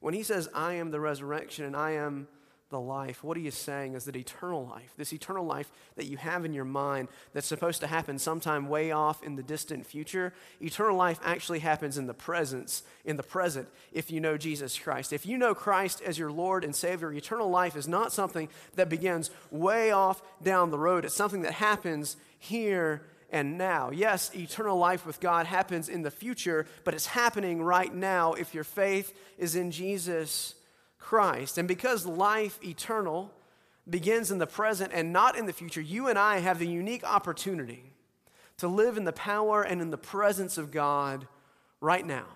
When 0.00 0.14
he 0.14 0.22
says, 0.22 0.48
I 0.54 0.74
am 0.74 0.90
the 0.90 1.00
resurrection 1.00 1.64
and 1.64 1.76
I 1.76 1.92
am 1.92 2.26
the 2.72 2.80
life, 2.80 3.22
what 3.22 3.36
he 3.36 3.46
is 3.46 3.54
saying 3.54 3.94
is 3.94 4.06
that 4.06 4.16
eternal 4.16 4.66
life, 4.66 4.92
this 4.96 5.12
eternal 5.12 5.46
life 5.46 5.70
that 5.94 6.06
you 6.06 6.16
have 6.16 6.44
in 6.44 6.52
your 6.52 6.64
mind 6.64 7.06
that's 7.32 7.46
supposed 7.46 7.80
to 7.80 7.86
happen 7.86 8.18
sometime 8.18 8.68
way 8.68 8.90
off 8.90 9.22
in 9.22 9.36
the 9.36 9.42
distant 9.42 9.86
future, 9.86 10.32
eternal 10.60 10.96
life 10.96 11.20
actually 11.22 11.60
happens 11.60 11.96
in 11.96 12.08
the 12.08 12.14
presence, 12.14 12.82
in 13.04 13.16
the 13.16 13.22
present, 13.22 13.68
if 13.92 14.10
you 14.10 14.20
know 14.20 14.36
Jesus 14.36 14.76
Christ. 14.76 15.12
If 15.12 15.24
you 15.24 15.38
know 15.38 15.54
Christ 15.54 16.02
as 16.04 16.18
your 16.18 16.32
Lord 16.32 16.64
and 16.64 16.74
Savior, 16.74 17.12
eternal 17.12 17.48
life 17.48 17.76
is 17.76 17.86
not 17.86 18.12
something 18.12 18.48
that 18.74 18.88
begins 18.88 19.30
way 19.52 19.92
off 19.92 20.20
down 20.42 20.70
the 20.70 20.78
road. 20.78 21.04
It's 21.04 21.14
something 21.14 21.42
that 21.42 21.52
happens 21.52 22.16
here 22.38 23.02
and 23.30 23.56
now. 23.56 23.90
Yes, 23.90 24.34
eternal 24.34 24.78
life 24.78 25.06
with 25.06 25.20
God 25.20 25.46
happens 25.46 25.88
in 25.88 26.02
the 26.02 26.10
future, 26.10 26.66
but 26.84 26.94
it's 26.94 27.06
happening 27.06 27.62
right 27.62 27.94
now 27.94 28.32
if 28.32 28.54
your 28.54 28.64
faith 28.64 29.14
is 29.38 29.54
in 29.54 29.70
Jesus 29.70 30.54
Christ. 31.02 31.58
And 31.58 31.68
because 31.68 32.06
life 32.06 32.58
eternal 32.64 33.32
begins 33.88 34.30
in 34.30 34.38
the 34.38 34.46
present 34.46 34.92
and 34.94 35.12
not 35.12 35.36
in 35.36 35.46
the 35.46 35.52
future, 35.52 35.80
you 35.80 36.08
and 36.08 36.18
I 36.18 36.38
have 36.38 36.58
the 36.58 36.66
unique 36.66 37.04
opportunity 37.04 37.92
to 38.58 38.68
live 38.68 38.96
in 38.96 39.04
the 39.04 39.12
power 39.12 39.62
and 39.62 39.80
in 39.80 39.90
the 39.90 39.98
presence 39.98 40.56
of 40.56 40.70
God 40.70 41.26
right 41.80 42.06
now. 42.06 42.26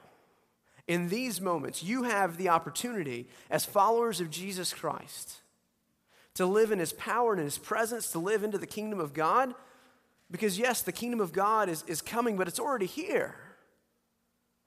In 0.88 1.08
these 1.08 1.40
moments, 1.40 1.82
you 1.82 2.04
have 2.04 2.37
the 2.37 2.49
opportunity 2.49 3.28
as 3.50 3.64
followers 3.64 4.20
of 4.20 4.30
Jesus 4.30 4.73
Christ 4.73 5.40
to 6.35 6.46
live 6.46 6.70
in 6.70 6.78
his 6.78 6.92
power 6.92 7.32
and 7.32 7.40
in 7.40 7.46
his 7.46 7.58
presence, 7.58 8.11
to 8.11 8.18
live 8.18 8.44
into 8.44 8.58
the 8.58 8.66
kingdom 8.66 9.00
of 9.00 9.14
God 9.14 9.54
because, 10.30 10.58
yes, 10.58 10.82
the 10.82 10.92
kingdom 10.92 11.20
of 11.20 11.32
God 11.32 11.68
is, 11.68 11.85
is 11.87 12.02
coming, 12.02 12.37
but 12.37 12.49
it's 12.49 12.58
already 12.58 12.87
here. 12.87 13.37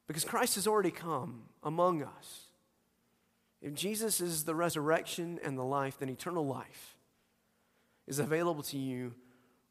Because 0.08 0.24
Christ 0.24 0.56
has 0.56 0.68
already 0.68 0.91
come 0.91 1.44
among 1.63 2.01
us. 2.01 2.49
If 3.62 3.74
Jesus 3.74 4.22
is 4.22 4.46
the 4.46 4.56
resurrection 4.56 5.39
and 5.44 5.58
the 5.58 5.63
life, 5.63 5.98
then 6.00 6.10
eternal 6.10 6.46
life 6.46 6.96
is 8.08 8.20
available 8.20 8.63
to 8.63 8.78
you 8.78 9.13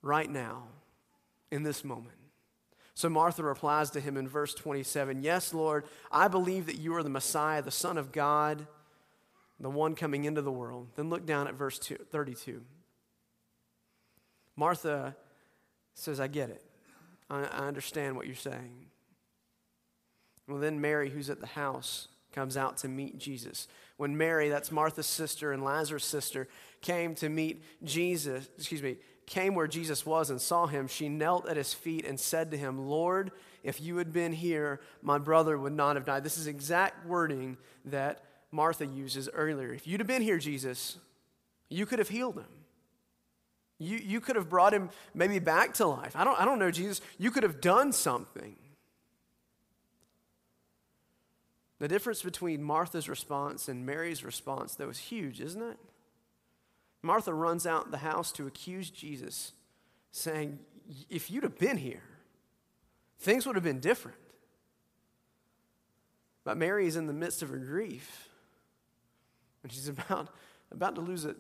right 0.02 0.30
now 0.30 0.64
in 1.50 1.62
this 1.62 1.85
moment. 1.85 2.14
So 2.95 3.09
Martha 3.09 3.42
replies 3.42 3.90
to 3.90 4.00
him 4.00 4.16
in 4.16 4.28
verse 4.28 4.54
27 4.54 5.23
Yes, 5.23 5.54
Lord, 5.54 5.85
I 6.11 6.28
believe 6.28 6.66
that 6.66 6.78
you 6.78 6.95
are 6.97 7.02
the 7.02 7.09
Messiah, 7.09 7.62
the 7.62 7.71
Son 7.71 7.97
of 7.97 8.12
God, 8.12 8.66
the 9.61 9.71
one 9.71 9.95
coming 9.95 10.25
into 10.25 10.42
the 10.42 10.52
world. 10.52 10.88
Then 10.97 11.09
look 11.09 11.25
down 11.25 11.49
at 11.49 11.54
verse 11.54 11.78
32. 11.78 12.62
Martha 14.57 15.16
says, 15.95 16.18
I 16.18 16.26
get 16.26 16.50
it. 16.50 16.64
I, 17.30 17.42
understand 17.42 18.16
what 18.16 18.26
you're 18.26 18.35
saying. 18.35 18.87
Well, 20.49 20.59
then 20.59 20.80
Mary, 20.80 21.11
who's 21.11 21.30
at 21.30 21.40
the 21.40 21.47
house, 21.47 22.09
comes 22.32 22.56
out 22.56 22.78
to 22.78 22.88
meet 22.88 23.18
Jesus. 23.18 23.68
When 23.97 24.16
Mary, 24.16 24.49
that's 24.49 24.70
Martha's 24.70 25.06
sister 25.06 25.52
and 25.52 25.64
Lazarus' 25.64 26.04
sister, 26.04 26.49
came 26.80 27.14
to 27.16 27.28
meet 27.28 27.62
Jesus, 27.82 28.49
excuse 28.56 28.82
me, 28.82 28.97
came 29.26 29.54
where 29.54 29.66
Jesus 29.66 30.06
was 30.06 30.30
and 30.30 30.40
saw 30.40 30.66
him, 30.66 30.88
she 30.88 31.08
knelt 31.08 31.49
at 31.49 31.56
his 31.56 31.75
feet 31.75 32.06
and 32.06 32.18
said 32.18 32.50
to 32.50 32.56
him, 32.56 32.88
Lord, 32.88 33.30
if 33.62 33.80
you 33.80 33.97
had 33.99 34.12
been 34.12 34.32
here, 34.32 34.80
my 35.02 35.18
brother 35.18 35.58
would 35.58 35.73
not 35.73 35.97
have 35.97 36.06
died. 36.06 36.25
This 36.25 36.38
is 36.38 36.47
exact 36.47 37.04
wording 37.06 37.56
that 37.87 38.23
Martha 38.50 38.87
uses 38.87 39.28
earlier. 39.35 39.73
If 39.73 39.87
you'd 39.87 40.00
have 40.00 40.06
been 40.06 40.23
here, 40.23 40.38
Jesus, 40.38 40.97
you 41.68 41.85
could 41.85 41.99
have 41.99 42.08
healed 42.08 42.37
him. 42.37 42.47
You, 43.78 43.99
you 43.99 44.20
could 44.20 44.37
have 44.37 44.49
brought 44.49 44.73
him 44.73 44.90
maybe 45.14 45.38
back 45.38 45.75
to 45.75 45.87
life. 45.87 46.16
I 46.16 46.25
don't, 46.25 46.40
I 46.40 46.44
don't 46.44 46.58
know, 46.58 46.70
Jesus. 46.70 47.00
You 47.18 47.30
could 47.30 47.42
have 47.42 47.61
done 47.61 47.92
something. 47.92 48.56
The 51.78 51.88
difference 51.88 52.23
between 52.23 52.62
Martha's 52.62 53.08
response 53.08 53.68
and 53.68 53.87
Mary's 53.87 54.25
response, 54.25 54.75
though, 54.75 54.88
is 54.88 54.99
huge, 54.99 55.40
isn't 55.40 55.62
it? 55.62 55.78
Martha 57.02 57.32
runs 57.32 57.66
out 57.66 57.90
the 57.90 57.99
house 57.99 58.32
to 58.32 58.47
accuse 58.47 58.90
Jesus, 58.90 59.52
saying, 60.11 60.58
If 61.08 61.30
you'd 61.30 61.44
have 61.44 61.58
been 61.58 61.76
here, 61.76 62.02
things 63.20 63.47
would 63.47 63.54
have 63.54 63.64
been 63.64 63.80
different. 63.80 64.18
But 66.44 66.56
Mary 66.56 66.87
is 66.87 66.97
in 66.97 67.06
the 67.06 67.12
midst 67.12 67.42
of 67.42 67.50
her 67.50 67.58
grief, 67.58 68.28
and 69.62 69.70
she's 69.70 69.88
about, 69.88 70.28
about 70.73 70.97
to 70.97 71.00
lose 71.00 71.25
it 71.25 71.37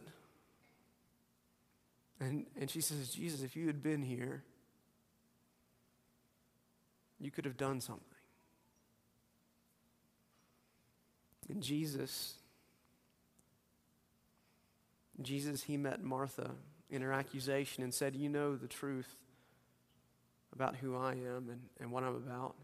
and, 2.20 2.46
and 2.58 2.70
she 2.70 2.80
says, 2.80 3.10
Jesus, 3.10 3.42
if 3.42 3.56
you 3.56 3.66
had 3.66 3.82
been 3.82 4.02
here, 4.02 4.42
you 7.20 7.30
could 7.30 7.44
have 7.44 7.56
done 7.56 7.80
something. 7.80 8.04
And 11.48 11.62
Jesus, 11.62 12.34
Jesus, 15.20 15.62
he 15.62 15.76
met 15.76 16.02
Martha 16.02 16.52
in 16.90 17.02
her 17.02 17.12
accusation 17.12 17.82
and 17.82 17.92
said, 17.92 18.14
You 18.14 18.28
know 18.28 18.56
the 18.56 18.68
truth 18.68 19.16
about 20.52 20.76
who 20.76 20.96
I 20.96 21.12
am 21.12 21.48
and, 21.50 21.60
and 21.80 21.90
what 21.90 22.04
I'm 22.04 22.16
about. 22.16 22.54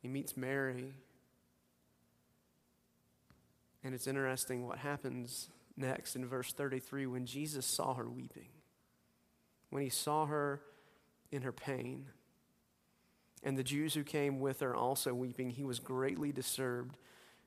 He 0.00 0.08
meets 0.08 0.36
Mary. 0.36 0.94
And 3.84 3.94
it's 3.94 4.06
interesting 4.06 4.66
what 4.66 4.78
happens 4.78 5.48
next 5.76 6.16
in 6.16 6.26
verse 6.26 6.52
33 6.52 7.06
when 7.06 7.26
Jesus 7.26 7.66
saw 7.66 7.94
her 7.94 8.08
weeping 8.08 8.48
when 9.72 9.82
he 9.82 9.88
saw 9.88 10.26
her 10.26 10.60
in 11.30 11.40
her 11.40 11.50
pain. 11.50 12.04
And 13.42 13.56
the 13.56 13.64
Jews 13.64 13.94
who 13.94 14.04
came 14.04 14.38
with 14.38 14.60
her 14.60 14.76
also 14.76 15.14
weeping, 15.14 15.48
he 15.48 15.64
was 15.64 15.78
greatly 15.78 16.30
disturbed 16.30 16.98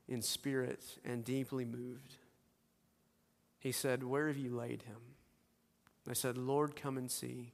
in 0.08 0.22
spirit 0.22 0.82
and 1.04 1.24
deeply 1.24 1.64
moved. 1.64 2.16
He 3.58 3.72
said, 3.72 4.02
Where 4.02 4.28
have 4.28 4.36
you 4.36 4.54
laid 4.54 4.82
him? 4.82 4.96
I 6.08 6.12
said, 6.12 6.38
Lord, 6.38 6.76
come 6.76 6.96
and 6.96 7.10
see. 7.10 7.52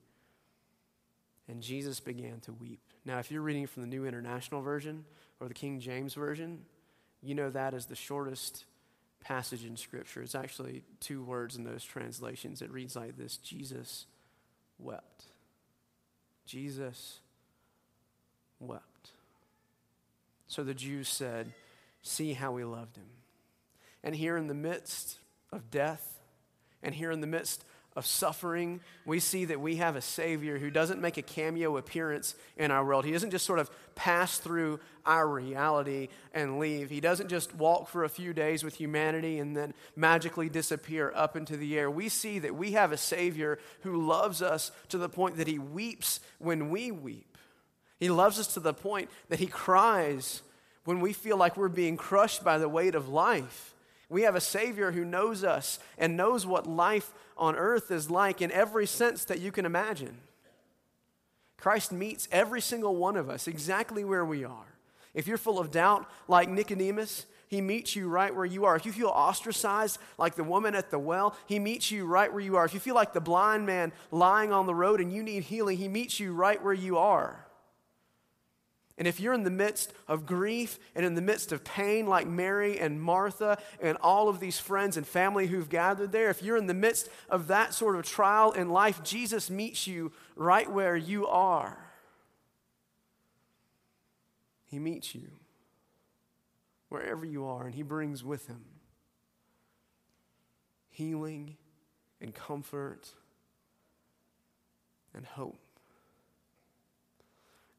And 1.48 1.62
Jesus 1.62 2.00
began 2.00 2.40
to 2.40 2.52
weep. 2.52 2.80
Now, 3.04 3.18
if 3.18 3.30
you're 3.30 3.42
reading 3.42 3.66
from 3.66 3.82
the 3.82 3.88
New 3.88 4.04
International 4.04 4.60
Version 4.60 5.04
or 5.40 5.48
the 5.48 5.54
King 5.54 5.80
James 5.80 6.14
Version, 6.14 6.64
you 7.22 7.34
know 7.34 7.50
that 7.50 7.74
is 7.74 7.86
the 7.86 7.96
shortest 7.96 8.64
passage 9.20 9.64
in 9.64 9.76
Scripture. 9.76 10.22
It's 10.22 10.34
actually 10.34 10.82
two 11.00 11.22
words 11.22 11.56
in 11.56 11.64
those 11.64 11.84
translations. 11.84 12.62
It 12.62 12.70
reads 12.70 12.94
like 12.94 13.16
this 13.16 13.36
Jesus 13.38 14.06
wept. 14.78 15.24
Jesus 16.44 17.20
wept. 18.60 19.10
So 20.46 20.62
the 20.62 20.74
Jews 20.74 21.08
said, 21.08 21.52
See 22.02 22.32
how 22.32 22.52
we 22.52 22.64
loved 22.64 22.96
him. 22.96 23.06
And 24.02 24.14
here 24.14 24.36
in 24.36 24.48
the 24.48 24.54
midst 24.54 25.18
of 25.52 25.70
death, 25.70 26.20
and 26.82 26.94
here 26.94 27.12
in 27.12 27.20
the 27.20 27.26
midst 27.26 27.64
of 27.94 28.06
suffering, 28.06 28.80
we 29.04 29.20
see 29.20 29.44
that 29.44 29.60
we 29.60 29.76
have 29.76 29.96
a 29.96 30.00
Savior 30.00 30.58
who 30.58 30.70
doesn't 30.70 31.00
make 31.00 31.18
a 31.18 31.22
cameo 31.22 31.76
appearance 31.76 32.34
in 32.56 32.70
our 32.70 32.84
world. 32.84 33.04
He 33.04 33.12
doesn't 33.12 33.30
just 33.30 33.44
sort 33.44 33.58
of 33.58 33.70
pass 33.94 34.38
through 34.38 34.80
our 35.04 35.28
reality 35.28 36.08
and 36.32 36.58
leave. 36.58 36.88
He 36.88 37.00
doesn't 37.00 37.28
just 37.28 37.54
walk 37.54 37.88
for 37.88 38.04
a 38.04 38.08
few 38.08 38.32
days 38.32 38.64
with 38.64 38.76
humanity 38.76 39.38
and 39.38 39.54
then 39.54 39.74
magically 39.94 40.48
disappear 40.48 41.12
up 41.14 41.36
into 41.36 41.56
the 41.56 41.78
air. 41.78 41.90
We 41.90 42.08
see 42.08 42.38
that 42.38 42.56
we 42.56 42.72
have 42.72 42.92
a 42.92 42.96
Savior 42.96 43.58
who 43.82 44.06
loves 44.06 44.40
us 44.40 44.72
to 44.88 44.96
the 44.96 45.10
point 45.10 45.36
that 45.36 45.46
He 45.46 45.58
weeps 45.58 46.20
when 46.38 46.70
we 46.70 46.90
weep. 46.90 47.36
He 48.00 48.08
loves 48.08 48.38
us 48.38 48.54
to 48.54 48.60
the 48.60 48.74
point 48.74 49.10
that 49.28 49.38
He 49.38 49.46
cries 49.46 50.42
when 50.84 51.00
we 51.00 51.12
feel 51.12 51.36
like 51.36 51.56
we're 51.56 51.68
being 51.68 51.96
crushed 51.96 52.42
by 52.44 52.58
the 52.58 52.68
weight 52.68 52.94
of 52.94 53.08
life. 53.08 53.74
We 54.08 54.22
have 54.22 54.34
a 54.34 54.40
Savior 54.40 54.92
who 54.92 55.04
knows 55.04 55.42
us 55.42 55.78
and 55.96 56.16
knows 56.16 56.44
what 56.44 56.66
life 56.66 57.12
on 57.36 57.56
earth 57.56 57.90
is 57.90 58.10
like 58.10 58.42
in 58.42 58.52
every 58.52 58.86
sense 58.86 59.24
that 59.24 59.40
you 59.40 59.50
can 59.50 59.64
imagine. 59.64 60.18
Christ 61.56 61.92
meets 61.92 62.28
every 62.32 62.60
single 62.60 62.96
one 62.96 63.16
of 63.16 63.30
us 63.30 63.46
exactly 63.46 64.04
where 64.04 64.24
we 64.24 64.44
are. 64.44 64.66
If 65.14 65.26
you're 65.26 65.38
full 65.38 65.58
of 65.58 65.70
doubt, 65.70 66.10
like 66.26 66.48
Nicodemus, 66.48 67.26
he 67.46 67.60
meets 67.60 67.94
you 67.94 68.08
right 68.08 68.34
where 68.34 68.46
you 68.46 68.64
are. 68.64 68.76
If 68.76 68.86
you 68.86 68.92
feel 68.92 69.08
ostracized, 69.08 69.98
like 70.18 70.34
the 70.34 70.44
woman 70.44 70.74
at 70.74 70.90
the 70.90 70.98
well, 70.98 71.36
he 71.46 71.58
meets 71.58 71.90
you 71.90 72.06
right 72.06 72.32
where 72.32 72.40
you 72.40 72.56
are. 72.56 72.64
If 72.64 72.74
you 72.74 72.80
feel 72.80 72.94
like 72.94 73.12
the 73.12 73.20
blind 73.20 73.66
man 73.66 73.92
lying 74.10 74.52
on 74.52 74.66
the 74.66 74.74
road 74.74 75.00
and 75.00 75.12
you 75.12 75.22
need 75.22 75.44
healing, 75.44 75.76
he 75.76 75.86
meets 75.86 76.18
you 76.18 76.32
right 76.32 76.62
where 76.62 76.72
you 76.72 76.96
are. 76.98 77.41
And 78.98 79.08
if 79.08 79.18
you're 79.18 79.32
in 79.32 79.42
the 79.42 79.50
midst 79.50 79.92
of 80.06 80.26
grief 80.26 80.78
and 80.94 81.04
in 81.04 81.14
the 81.14 81.22
midst 81.22 81.50
of 81.50 81.64
pain, 81.64 82.06
like 82.06 82.26
Mary 82.26 82.78
and 82.78 83.00
Martha 83.00 83.58
and 83.80 83.96
all 84.00 84.28
of 84.28 84.38
these 84.38 84.58
friends 84.58 84.96
and 84.96 85.06
family 85.06 85.46
who've 85.46 85.68
gathered 85.68 86.12
there, 86.12 86.30
if 86.30 86.42
you're 86.42 86.56
in 86.58 86.66
the 86.66 86.74
midst 86.74 87.08
of 87.30 87.46
that 87.48 87.74
sort 87.74 87.96
of 87.96 88.04
trial 88.04 88.52
in 88.52 88.68
life, 88.68 89.02
Jesus 89.02 89.50
meets 89.50 89.86
you 89.86 90.12
right 90.36 90.70
where 90.70 90.96
you 90.96 91.26
are. 91.26 91.92
He 94.66 94.78
meets 94.78 95.14
you 95.14 95.30
wherever 96.88 97.24
you 97.24 97.46
are, 97.46 97.64
and 97.66 97.74
He 97.74 97.82
brings 97.82 98.22
with 98.22 98.46
Him 98.46 98.64
healing 100.92 101.56
and 102.20 102.34
comfort 102.34 103.08
and 105.14 105.24
hope. 105.24 105.71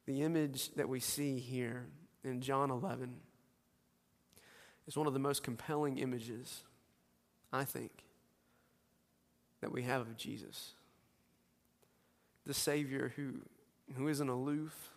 The 0.06 0.22
image 0.22 0.70
that 0.74 0.88
we 0.88 1.00
see 1.00 1.38
here 1.38 1.86
in 2.22 2.40
John 2.40 2.70
11 2.70 3.14
is 4.86 4.96
one 4.96 5.06
of 5.06 5.14
the 5.14 5.18
most 5.18 5.42
compelling 5.42 5.98
images, 5.98 6.62
I 7.52 7.64
think, 7.64 7.90
that 9.60 9.72
we 9.72 9.82
have 9.82 10.02
of 10.02 10.16
Jesus. 10.16 10.72
The 12.46 12.54
Savior 12.54 13.12
who, 13.16 13.40
who 13.96 14.08
isn't 14.08 14.28
aloof, 14.28 14.90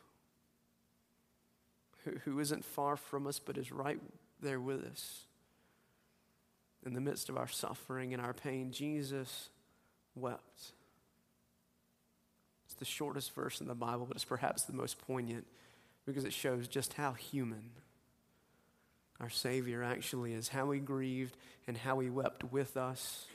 who, 2.04 2.12
who 2.26 2.40
isn't 2.40 2.66
far 2.66 2.98
from 2.98 3.28
us, 3.28 3.40
but 3.40 3.58
is 3.58 3.72
right 3.72 4.00
there 4.42 4.60
with 4.60 4.84
us. 4.84 5.22
In 6.86 6.94
the 6.94 7.02
midst 7.02 7.30
of 7.30 7.38
our 7.38 7.48
suffering 7.48 8.14
and 8.14 8.22
our 8.22 8.34
pain, 8.34 8.72
Jesus 8.72 9.50
wept 10.16 10.74
the 12.78 12.86
shortest 12.86 13.34
verse 13.34 13.62
in 13.62 13.68
the 13.68 13.76
Bible, 13.76 14.06
but 14.06 14.16
it's 14.16 14.26
perhaps 14.26 14.64
the 14.64 14.74
most 14.74 15.00
poignant 15.00 15.46
because 16.06 16.24
it 16.24 16.34
shows 16.34 16.68
just 16.68 16.94
how 16.94 17.14
human 17.14 17.72
our 19.20 19.30
Savior 19.30 19.84
actually 19.84 20.34
is, 20.34 20.50
how 20.50 20.72
he 20.72 20.80
grieved 20.80 21.36
and 21.68 21.78
how 21.78 22.00
he 22.00 22.10
wept 22.10 22.44
with 22.44 22.78
us 22.78 23.26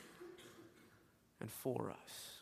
and 1.40 1.50
for 1.50 1.90
us. 1.90 2.32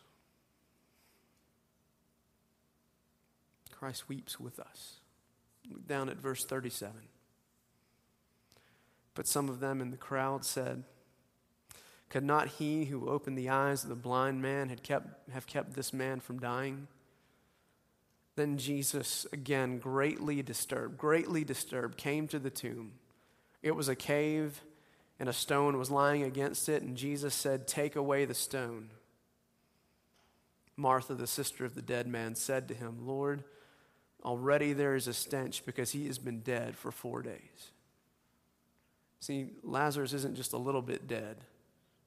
Christ 3.73 4.09
weeps 4.09 4.39
with 4.39 4.61
us. 4.61 5.01
Look 5.71 5.87
down 5.87 6.11
at 6.11 6.19
verse 6.19 6.45
37. 6.45 6.93
But 9.15 9.27
some 9.27 9.49
of 9.49 9.61
them 9.61 9.81
in 9.81 9.91
the 9.91 9.97
crowd 9.97 10.45
said, 10.45 10.85
could 12.11 12.25
not 12.25 12.49
he 12.49 12.87
who 12.87 13.09
opened 13.09 13.39
the 13.39 13.49
eyes 13.49 13.85
of 13.85 13.89
the 13.89 13.95
blind 13.95 14.43
man 14.43 14.69
had 14.69 14.83
kept, 14.83 15.31
have 15.31 15.47
kept 15.47 15.75
this 15.75 15.93
man 15.93 16.19
from 16.19 16.41
dying? 16.41 16.89
Then 18.35 18.59
Jesus, 18.59 19.27
again, 19.33 19.79
greatly 19.79 20.43
disturbed, 20.43 20.99
greatly 20.99 21.45
disturbed, 21.45 21.97
came 21.97 22.27
to 22.29 22.39
the 22.39 22.51
tomb. 22.51 22.93
It 23.63 23.77
was 23.77 23.89
a 23.89 23.95
cave, 23.95 24.61
and 25.21 25.29
a 25.29 25.33
stone 25.33 25.79
was 25.79 25.91
lying 25.91 26.25
against 26.25 26.69
it, 26.69 26.83
and 26.83 26.97
Jesus 26.97 27.35
said, 27.35 27.69
Take 27.69 27.95
away 27.95 28.25
the 28.25 28.35
stone. 28.35 28.91
Martha, 30.77 31.15
the 31.15 31.27
sister 31.27 31.65
of 31.65 31.75
the 31.75 31.83
dead 31.83 32.09
man, 32.09 32.35
said 32.35 32.67
to 32.69 32.75
him, 32.75 33.07
Lord, 33.07 33.45
already 34.25 34.73
there 34.73 34.97
is 34.97 35.07
a 35.07 35.15
stench 35.15 35.65
because 35.65 35.93
he 35.93 36.07
has 36.07 36.19
been 36.19 36.41
dead 36.41 36.77
for 36.77 36.91
four 36.91 37.23
days. 37.23 37.71
See, 39.21 39.51
Lazarus 39.63 40.15
isn't 40.15 40.37
just 40.37 40.55
a 40.55 40.59
little 40.59 40.83
bit 40.83 41.07
dead. 41.07 41.37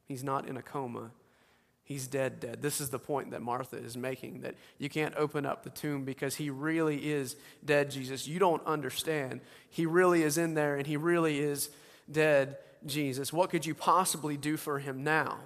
He's 0.06 0.24
not 0.24 0.48
in 0.48 0.58
a 0.58 0.62
coma. 0.62 1.12
He's 1.86 2.08
dead, 2.08 2.40
dead. 2.40 2.62
This 2.62 2.80
is 2.80 2.90
the 2.90 3.00
point 3.00 3.32
that 3.32 3.42
Martha 3.42 3.76
is 3.76 3.98
making 3.98 4.42
that 4.42 4.56
you 4.78 4.90
can't 4.90 5.14
open 5.16 5.46
up 5.46 5.64
the 5.64 5.70
tomb 5.70 6.06
because 6.06 6.36
he 6.36 6.50
really 6.50 7.12
is 7.12 7.36
dead, 7.64 7.92
Jesus. 7.92 8.26
You 8.26 8.40
don't 8.40 8.66
understand. 8.66 9.42
He 9.70 9.86
really 9.86 10.24
is 10.24 10.38
in 10.38 10.54
there 10.54 10.78
and 10.78 10.88
he 10.88 10.96
really 10.96 11.40
is 11.40 11.70
dead, 12.10 12.58
Jesus. 12.86 13.34
What 13.34 13.50
could 13.50 13.66
you 13.66 13.76
possibly 13.76 14.38
do 14.38 14.56
for 14.56 14.80
him 14.80 15.04
now? 15.04 15.40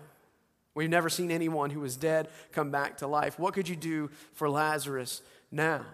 We've 0.76 0.90
never 0.90 1.10
seen 1.10 1.32
anyone 1.32 1.72
who 1.72 1.80
was 1.80 1.96
dead 1.96 2.28
come 2.52 2.70
back 2.70 2.98
to 2.98 3.08
life. 3.08 3.40
What 3.40 3.56
could 3.56 3.68
you 3.68 3.76
do 3.76 4.12
for 4.34 4.48
Lazarus 4.48 5.24
now? 5.52 5.86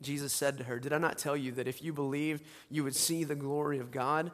Jesus 0.00 0.32
said 0.32 0.56
to 0.58 0.64
her, 0.64 0.78
Did 0.78 0.94
I 0.94 0.98
not 0.98 1.18
tell 1.18 1.36
you 1.36 1.52
that 1.52 1.68
if 1.68 1.82
you 1.82 1.92
believed, 1.92 2.42
you 2.70 2.82
would 2.84 2.96
see 2.96 3.22
the 3.22 3.34
glory 3.34 3.80
of 3.80 3.90
God? 3.90 4.30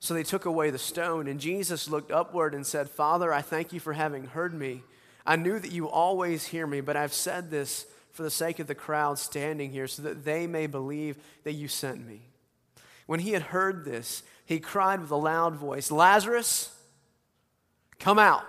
So 0.00 0.12
they 0.12 0.22
took 0.22 0.44
away 0.44 0.70
the 0.70 0.78
stone, 0.78 1.28
and 1.28 1.40
Jesus 1.40 1.88
looked 1.88 2.12
upward 2.12 2.54
and 2.54 2.66
said, 2.66 2.90
Father, 2.90 3.32
I 3.32 3.40
thank 3.40 3.72
you 3.72 3.80
for 3.80 3.94
having 3.94 4.26
heard 4.26 4.52
me. 4.52 4.82
I 5.24 5.36
knew 5.36 5.58
that 5.58 5.72
you 5.72 5.88
always 5.88 6.44
hear 6.44 6.66
me, 6.66 6.82
but 6.82 6.96
I've 6.96 7.14
said 7.14 7.50
this 7.50 7.86
for 8.12 8.22
the 8.22 8.30
sake 8.30 8.58
of 8.58 8.66
the 8.66 8.74
crowd 8.74 9.18
standing 9.18 9.70
here, 9.70 9.86
so 9.88 10.02
that 10.02 10.24
they 10.24 10.46
may 10.46 10.66
believe 10.66 11.16
that 11.44 11.54
you 11.54 11.68
sent 11.68 12.06
me. 12.06 12.28
When 13.06 13.20
he 13.20 13.32
had 13.32 13.42
heard 13.42 13.84
this, 13.84 14.22
he 14.44 14.60
cried 14.60 15.00
with 15.00 15.10
a 15.10 15.16
loud 15.16 15.56
voice, 15.56 15.90
Lazarus, 15.90 16.70
come 17.98 18.18
out. 18.18 18.44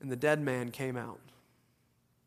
And 0.00 0.12
the 0.12 0.16
dead 0.16 0.40
man 0.40 0.70
came 0.70 0.96
out, 0.96 1.20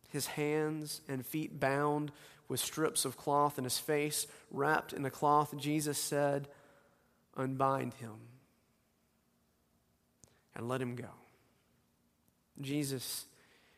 his 0.10 0.26
hands 0.28 1.02
and 1.08 1.26
feet 1.26 1.60
bound 1.60 2.12
with 2.50 2.60
strips 2.60 3.06
of 3.06 3.16
cloth, 3.16 3.58
and 3.58 3.66
his 3.66 3.78
face 3.78 4.28
wrapped 4.50 4.92
in 4.92 5.06
a 5.06 5.10
cloth. 5.10 5.56
Jesus 5.58 5.98
said, 5.98 6.50
unbind 7.36 7.94
him 7.96 8.15
and 10.56 10.67
let 10.67 10.82
him 10.82 10.96
go. 10.96 11.10
Jesus, 12.60 13.26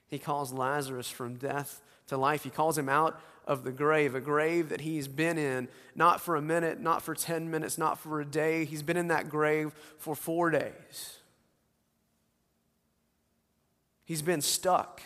he 0.08 0.20
calls 0.20 0.52
Lazarus 0.52 1.10
from 1.10 1.36
death 1.36 1.82
to 2.08 2.18
life. 2.18 2.44
He 2.44 2.50
calls 2.50 2.78
him 2.78 2.90
out 2.90 3.20
of 3.46 3.64
the 3.64 3.72
grave, 3.72 4.16
a 4.16 4.22
grave 4.22 4.70
that 4.70 4.82
he's 4.82 5.08
been 5.08 5.38
in, 5.38 5.68
not 5.96 6.22
for 6.22 6.36
a 6.36 6.42
minute, 6.42 6.80
not 6.80 7.02
for 7.02 7.14
10 7.14 7.52
minutes, 7.52 7.78
not 7.78 8.00
for 8.00 8.22
a 8.22 8.26
day. 8.26 8.66
He's 8.66 8.84
been 8.84 8.98
in 8.98 9.10
that 9.10 9.30
grave 9.30 9.74
for 9.98 10.16
four 10.16 10.50
days. 10.50 11.18
He's 14.06 14.22
been 14.22 14.42
stuck 14.42 15.02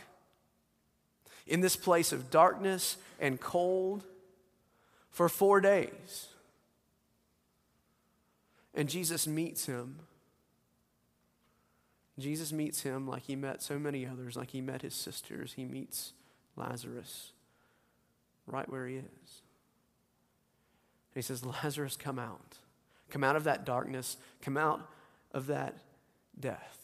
in 1.46 1.62
this 1.62 1.76
place 1.76 2.12
of 2.12 2.30
darkness 2.30 2.98
and 3.20 3.40
cold 3.40 4.04
for 5.12 5.30
four 5.30 5.62
days. 5.62 6.28
And 8.78 8.88
Jesus 8.88 9.26
meets 9.26 9.66
him. 9.66 10.02
Jesus 12.20 12.54
meets 12.54 12.84
him 12.84 13.08
like 13.08 13.24
he 13.24 13.36
met 13.36 13.64
so 13.64 13.80
many 13.80 14.06
others, 14.06 14.38
like 14.38 14.52
he 14.52 14.62
met 14.62 14.84
his 14.84 14.94
sisters. 14.94 15.54
He 15.56 15.66
meets 15.66 16.14
Lazarus 16.56 17.32
right 18.46 18.70
where 18.70 18.88
he 18.88 18.98
is. 18.98 19.04
And 19.04 19.12
he 21.16 21.22
says, 21.24 21.44
Lazarus, 21.44 21.98
come 21.98 22.20
out. 22.20 22.58
Come 23.10 23.24
out 23.24 23.36
of 23.36 23.46
that 23.46 23.66
darkness. 23.66 24.18
Come 24.42 24.58
out 24.58 24.88
of 25.32 25.48
that 25.48 25.80
death. 26.40 26.78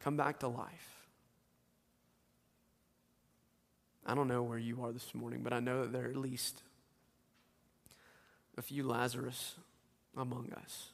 Come 0.00 0.18
back 0.18 0.40
to 0.40 0.48
life. 0.48 1.06
I 4.04 4.14
don't 4.14 4.28
know 4.28 4.42
where 4.42 4.58
you 4.58 4.82
are 4.82 4.92
this 4.92 5.14
morning, 5.14 5.40
but 5.42 5.54
I 5.54 5.60
know 5.60 5.82
that 5.82 5.92
there 5.92 6.06
are 6.06 6.10
at 6.10 6.16
least 6.16 6.62
a 8.58 8.62
few 8.62 8.86
Lazarus 8.86 9.54
among 10.16 10.52
us. 10.52 10.88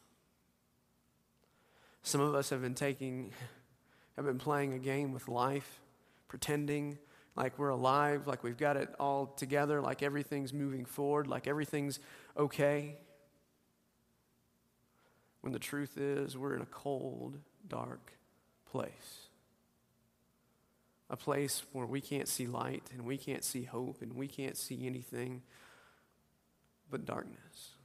Some 2.02 2.20
of 2.20 2.34
us 2.34 2.50
have 2.50 2.62
been 2.62 2.74
taking, 2.74 3.32
have 4.16 4.24
been 4.24 4.38
playing 4.38 4.72
a 4.72 4.78
game 4.78 5.12
with 5.12 5.28
life, 5.28 5.80
pretending 6.28 6.98
like 7.36 7.58
we're 7.58 7.68
alive, 7.68 8.26
like 8.26 8.42
we've 8.42 8.56
got 8.56 8.76
it 8.76 8.88
all 8.98 9.26
together, 9.26 9.80
like 9.80 10.02
everything's 10.02 10.52
moving 10.52 10.84
forward, 10.84 11.26
like 11.26 11.46
everything's 11.46 12.00
okay. 12.36 12.96
When 15.42 15.52
the 15.52 15.58
truth 15.58 15.98
is, 15.98 16.36
we're 16.36 16.54
in 16.54 16.62
a 16.62 16.66
cold, 16.66 17.38
dark 17.68 18.12
place. 18.70 19.28
A 21.08 21.16
place 21.16 21.62
where 21.72 21.86
we 21.86 22.00
can't 22.00 22.26
see 22.26 22.46
light 22.46 22.82
and 22.92 23.04
we 23.04 23.16
can't 23.16 23.44
see 23.44 23.62
hope 23.62 24.02
and 24.02 24.14
we 24.14 24.26
can't 24.26 24.56
see 24.56 24.86
anything 24.86 25.42
but 26.90 27.04
darkness. 27.04 27.75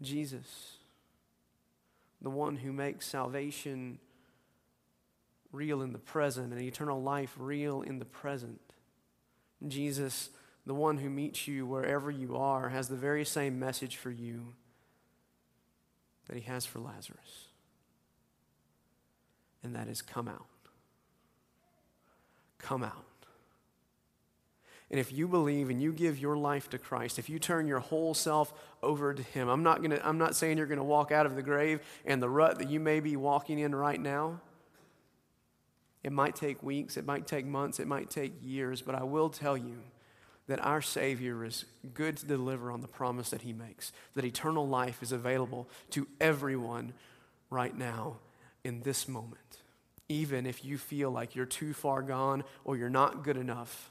Jesus, 0.00 0.76
the 2.20 2.30
one 2.30 2.56
who 2.56 2.72
makes 2.72 3.06
salvation 3.06 3.98
real 5.52 5.82
in 5.82 5.92
the 5.92 5.98
present 5.98 6.52
and 6.52 6.60
eternal 6.60 7.02
life 7.02 7.34
real 7.38 7.82
in 7.82 7.98
the 7.98 8.04
present. 8.04 8.60
Jesus, 9.66 10.30
the 10.66 10.74
one 10.74 10.98
who 10.98 11.08
meets 11.08 11.48
you 11.48 11.66
wherever 11.66 12.10
you 12.10 12.36
are, 12.36 12.68
has 12.68 12.88
the 12.88 12.96
very 12.96 13.24
same 13.24 13.58
message 13.58 13.96
for 13.96 14.10
you 14.10 14.54
that 16.26 16.36
he 16.36 16.42
has 16.42 16.66
for 16.66 16.80
Lazarus. 16.80 17.48
And 19.62 19.74
that 19.74 19.88
is 19.88 20.02
come 20.02 20.28
out. 20.28 20.46
Come 22.58 22.82
out. 22.82 23.04
And 24.90 25.00
if 25.00 25.12
you 25.12 25.26
believe 25.26 25.68
and 25.68 25.82
you 25.82 25.92
give 25.92 26.18
your 26.18 26.36
life 26.36 26.70
to 26.70 26.78
Christ, 26.78 27.18
if 27.18 27.28
you 27.28 27.38
turn 27.38 27.66
your 27.66 27.80
whole 27.80 28.14
self 28.14 28.52
over 28.82 29.12
to 29.12 29.22
Him, 29.22 29.48
I'm 29.48 29.62
not, 29.62 29.82
gonna, 29.82 30.00
I'm 30.04 30.18
not 30.18 30.36
saying 30.36 30.58
you're 30.58 30.66
going 30.66 30.78
to 30.78 30.84
walk 30.84 31.10
out 31.10 31.26
of 31.26 31.34
the 31.34 31.42
grave 31.42 31.80
and 32.04 32.22
the 32.22 32.28
rut 32.28 32.58
that 32.58 32.70
you 32.70 32.78
may 32.78 33.00
be 33.00 33.16
walking 33.16 33.58
in 33.58 33.74
right 33.74 34.00
now. 34.00 34.40
It 36.04 36.12
might 36.12 36.36
take 36.36 36.62
weeks, 36.62 36.96
it 36.96 37.04
might 37.04 37.26
take 37.26 37.46
months, 37.46 37.80
it 37.80 37.88
might 37.88 38.10
take 38.10 38.34
years, 38.40 38.80
but 38.80 38.94
I 38.94 39.02
will 39.02 39.28
tell 39.28 39.56
you 39.56 39.78
that 40.46 40.64
our 40.64 40.80
Savior 40.80 41.44
is 41.44 41.64
good 41.94 42.16
to 42.18 42.26
deliver 42.26 42.70
on 42.70 42.80
the 42.80 42.86
promise 42.86 43.30
that 43.30 43.42
He 43.42 43.52
makes, 43.52 43.92
that 44.14 44.24
eternal 44.24 44.68
life 44.68 45.02
is 45.02 45.10
available 45.10 45.68
to 45.90 46.06
everyone 46.20 46.92
right 47.50 47.76
now 47.76 48.18
in 48.62 48.82
this 48.82 49.08
moment. 49.08 49.40
Even 50.08 50.46
if 50.46 50.64
you 50.64 50.78
feel 50.78 51.10
like 51.10 51.34
you're 51.34 51.44
too 51.44 51.72
far 51.72 52.02
gone 52.02 52.44
or 52.64 52.76
you're 52.76 52.88
not 52.88 53.24
good 53.24 53.36
enough, 53.36 53.90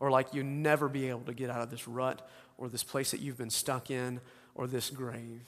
or 0.00 0.10
like 0.10 0.34
you 0.34 0.42
never 0.42 0.88
be 0.88 1.08
able 1.08 1.20
to 1.20 1.34
get 1.34 1.50
out 1.50 1.62
of 1.62 1.70
this 1.70 1.88
rut 1.88 2.28
or 2.56 2.68
this 2.68 2.84
place 2.84 3.10
that 3.10 3.20
you've 3.20 3.38
been 3.38 3.50
stuck 3.50 3.90
in 3.90 4.20
or 4.54 4.66
this 4.66 4.90
grave. 4.90 5.42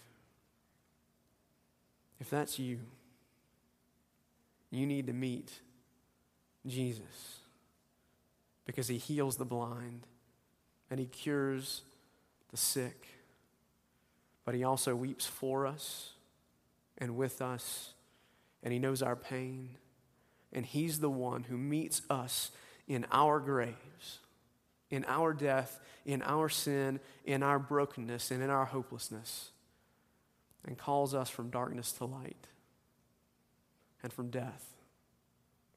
If 2.20 2.30
that's 2.30 2.58
you, 2.58 2.78
you 4.70 4.86
need 4.86 5.06
to 5.06 5.12
meet 5.12 5.52
Jesus 6.66 7.38
because 8.64 8.88
he 8.88 8.98
heals 8.98 9.36
the 9.36 9.44
blind 9.44 10.06
and 10.90 11.00
he 11.00 11.06
cures 11.06 11.82
the 12.50 12.56
sick. 12.56 13.06
But 14.44 14.54
he 14.54 14.64
also 14.64 14.94
weeps 14.94 15.26
for 15.26 15.66
us 15.66 16.12
and 16.98 17.16
with 17.16 17.40
us, 17.40 17.92
and 18.62 18.72
he 18.72 18.78
knows 18.78 19.02
our 19.02 19.16
pain. 19.16 19.76
And 20.52 20.66
he's 20.66 20.98
the 20.98 21.10
one 21.10 21.44
who 21.44 21.56
meets 21.56 22.02
us 22.10 22.50
in 22.88 23.06
our 23.12 23.38
graves, 23.38 24.18
in 24.90 25.04
our 25.06 25.32
death, 25.32 25.80
in 26.04 26.22
our 26.22 26.48
sin, 26.48 27.00
in 27.24 27.42
our 27.42 27.58
brokenness, 27.58 28.30
and 28.30 28.42
in 28.42 28.50
our 28.50 28.66
hopelessness, 28.66 29.50
and 30.66 30.76
calls 30.76 31.14
us 31.14 31.30
from 31.30 31.50
darkness 31.50 31.92
to 31.92 32.04
light 32.04 32.48
and 34.02 34.12
from 34.12 34.30
death 34.30 34.66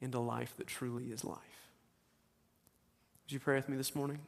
into 0.02 0.19
life 0.19 0.54
that 0.58 0.67
truly 0.67 1.06
is 1.06 1.23
life. 1.23 1.38
Would 3.23 3.32
you 3.32 3.39
pray 3.39 3.56
with 3.56 3.69
me 3.69 3.78
this 3.78 3.95
morning? 3.95 4.19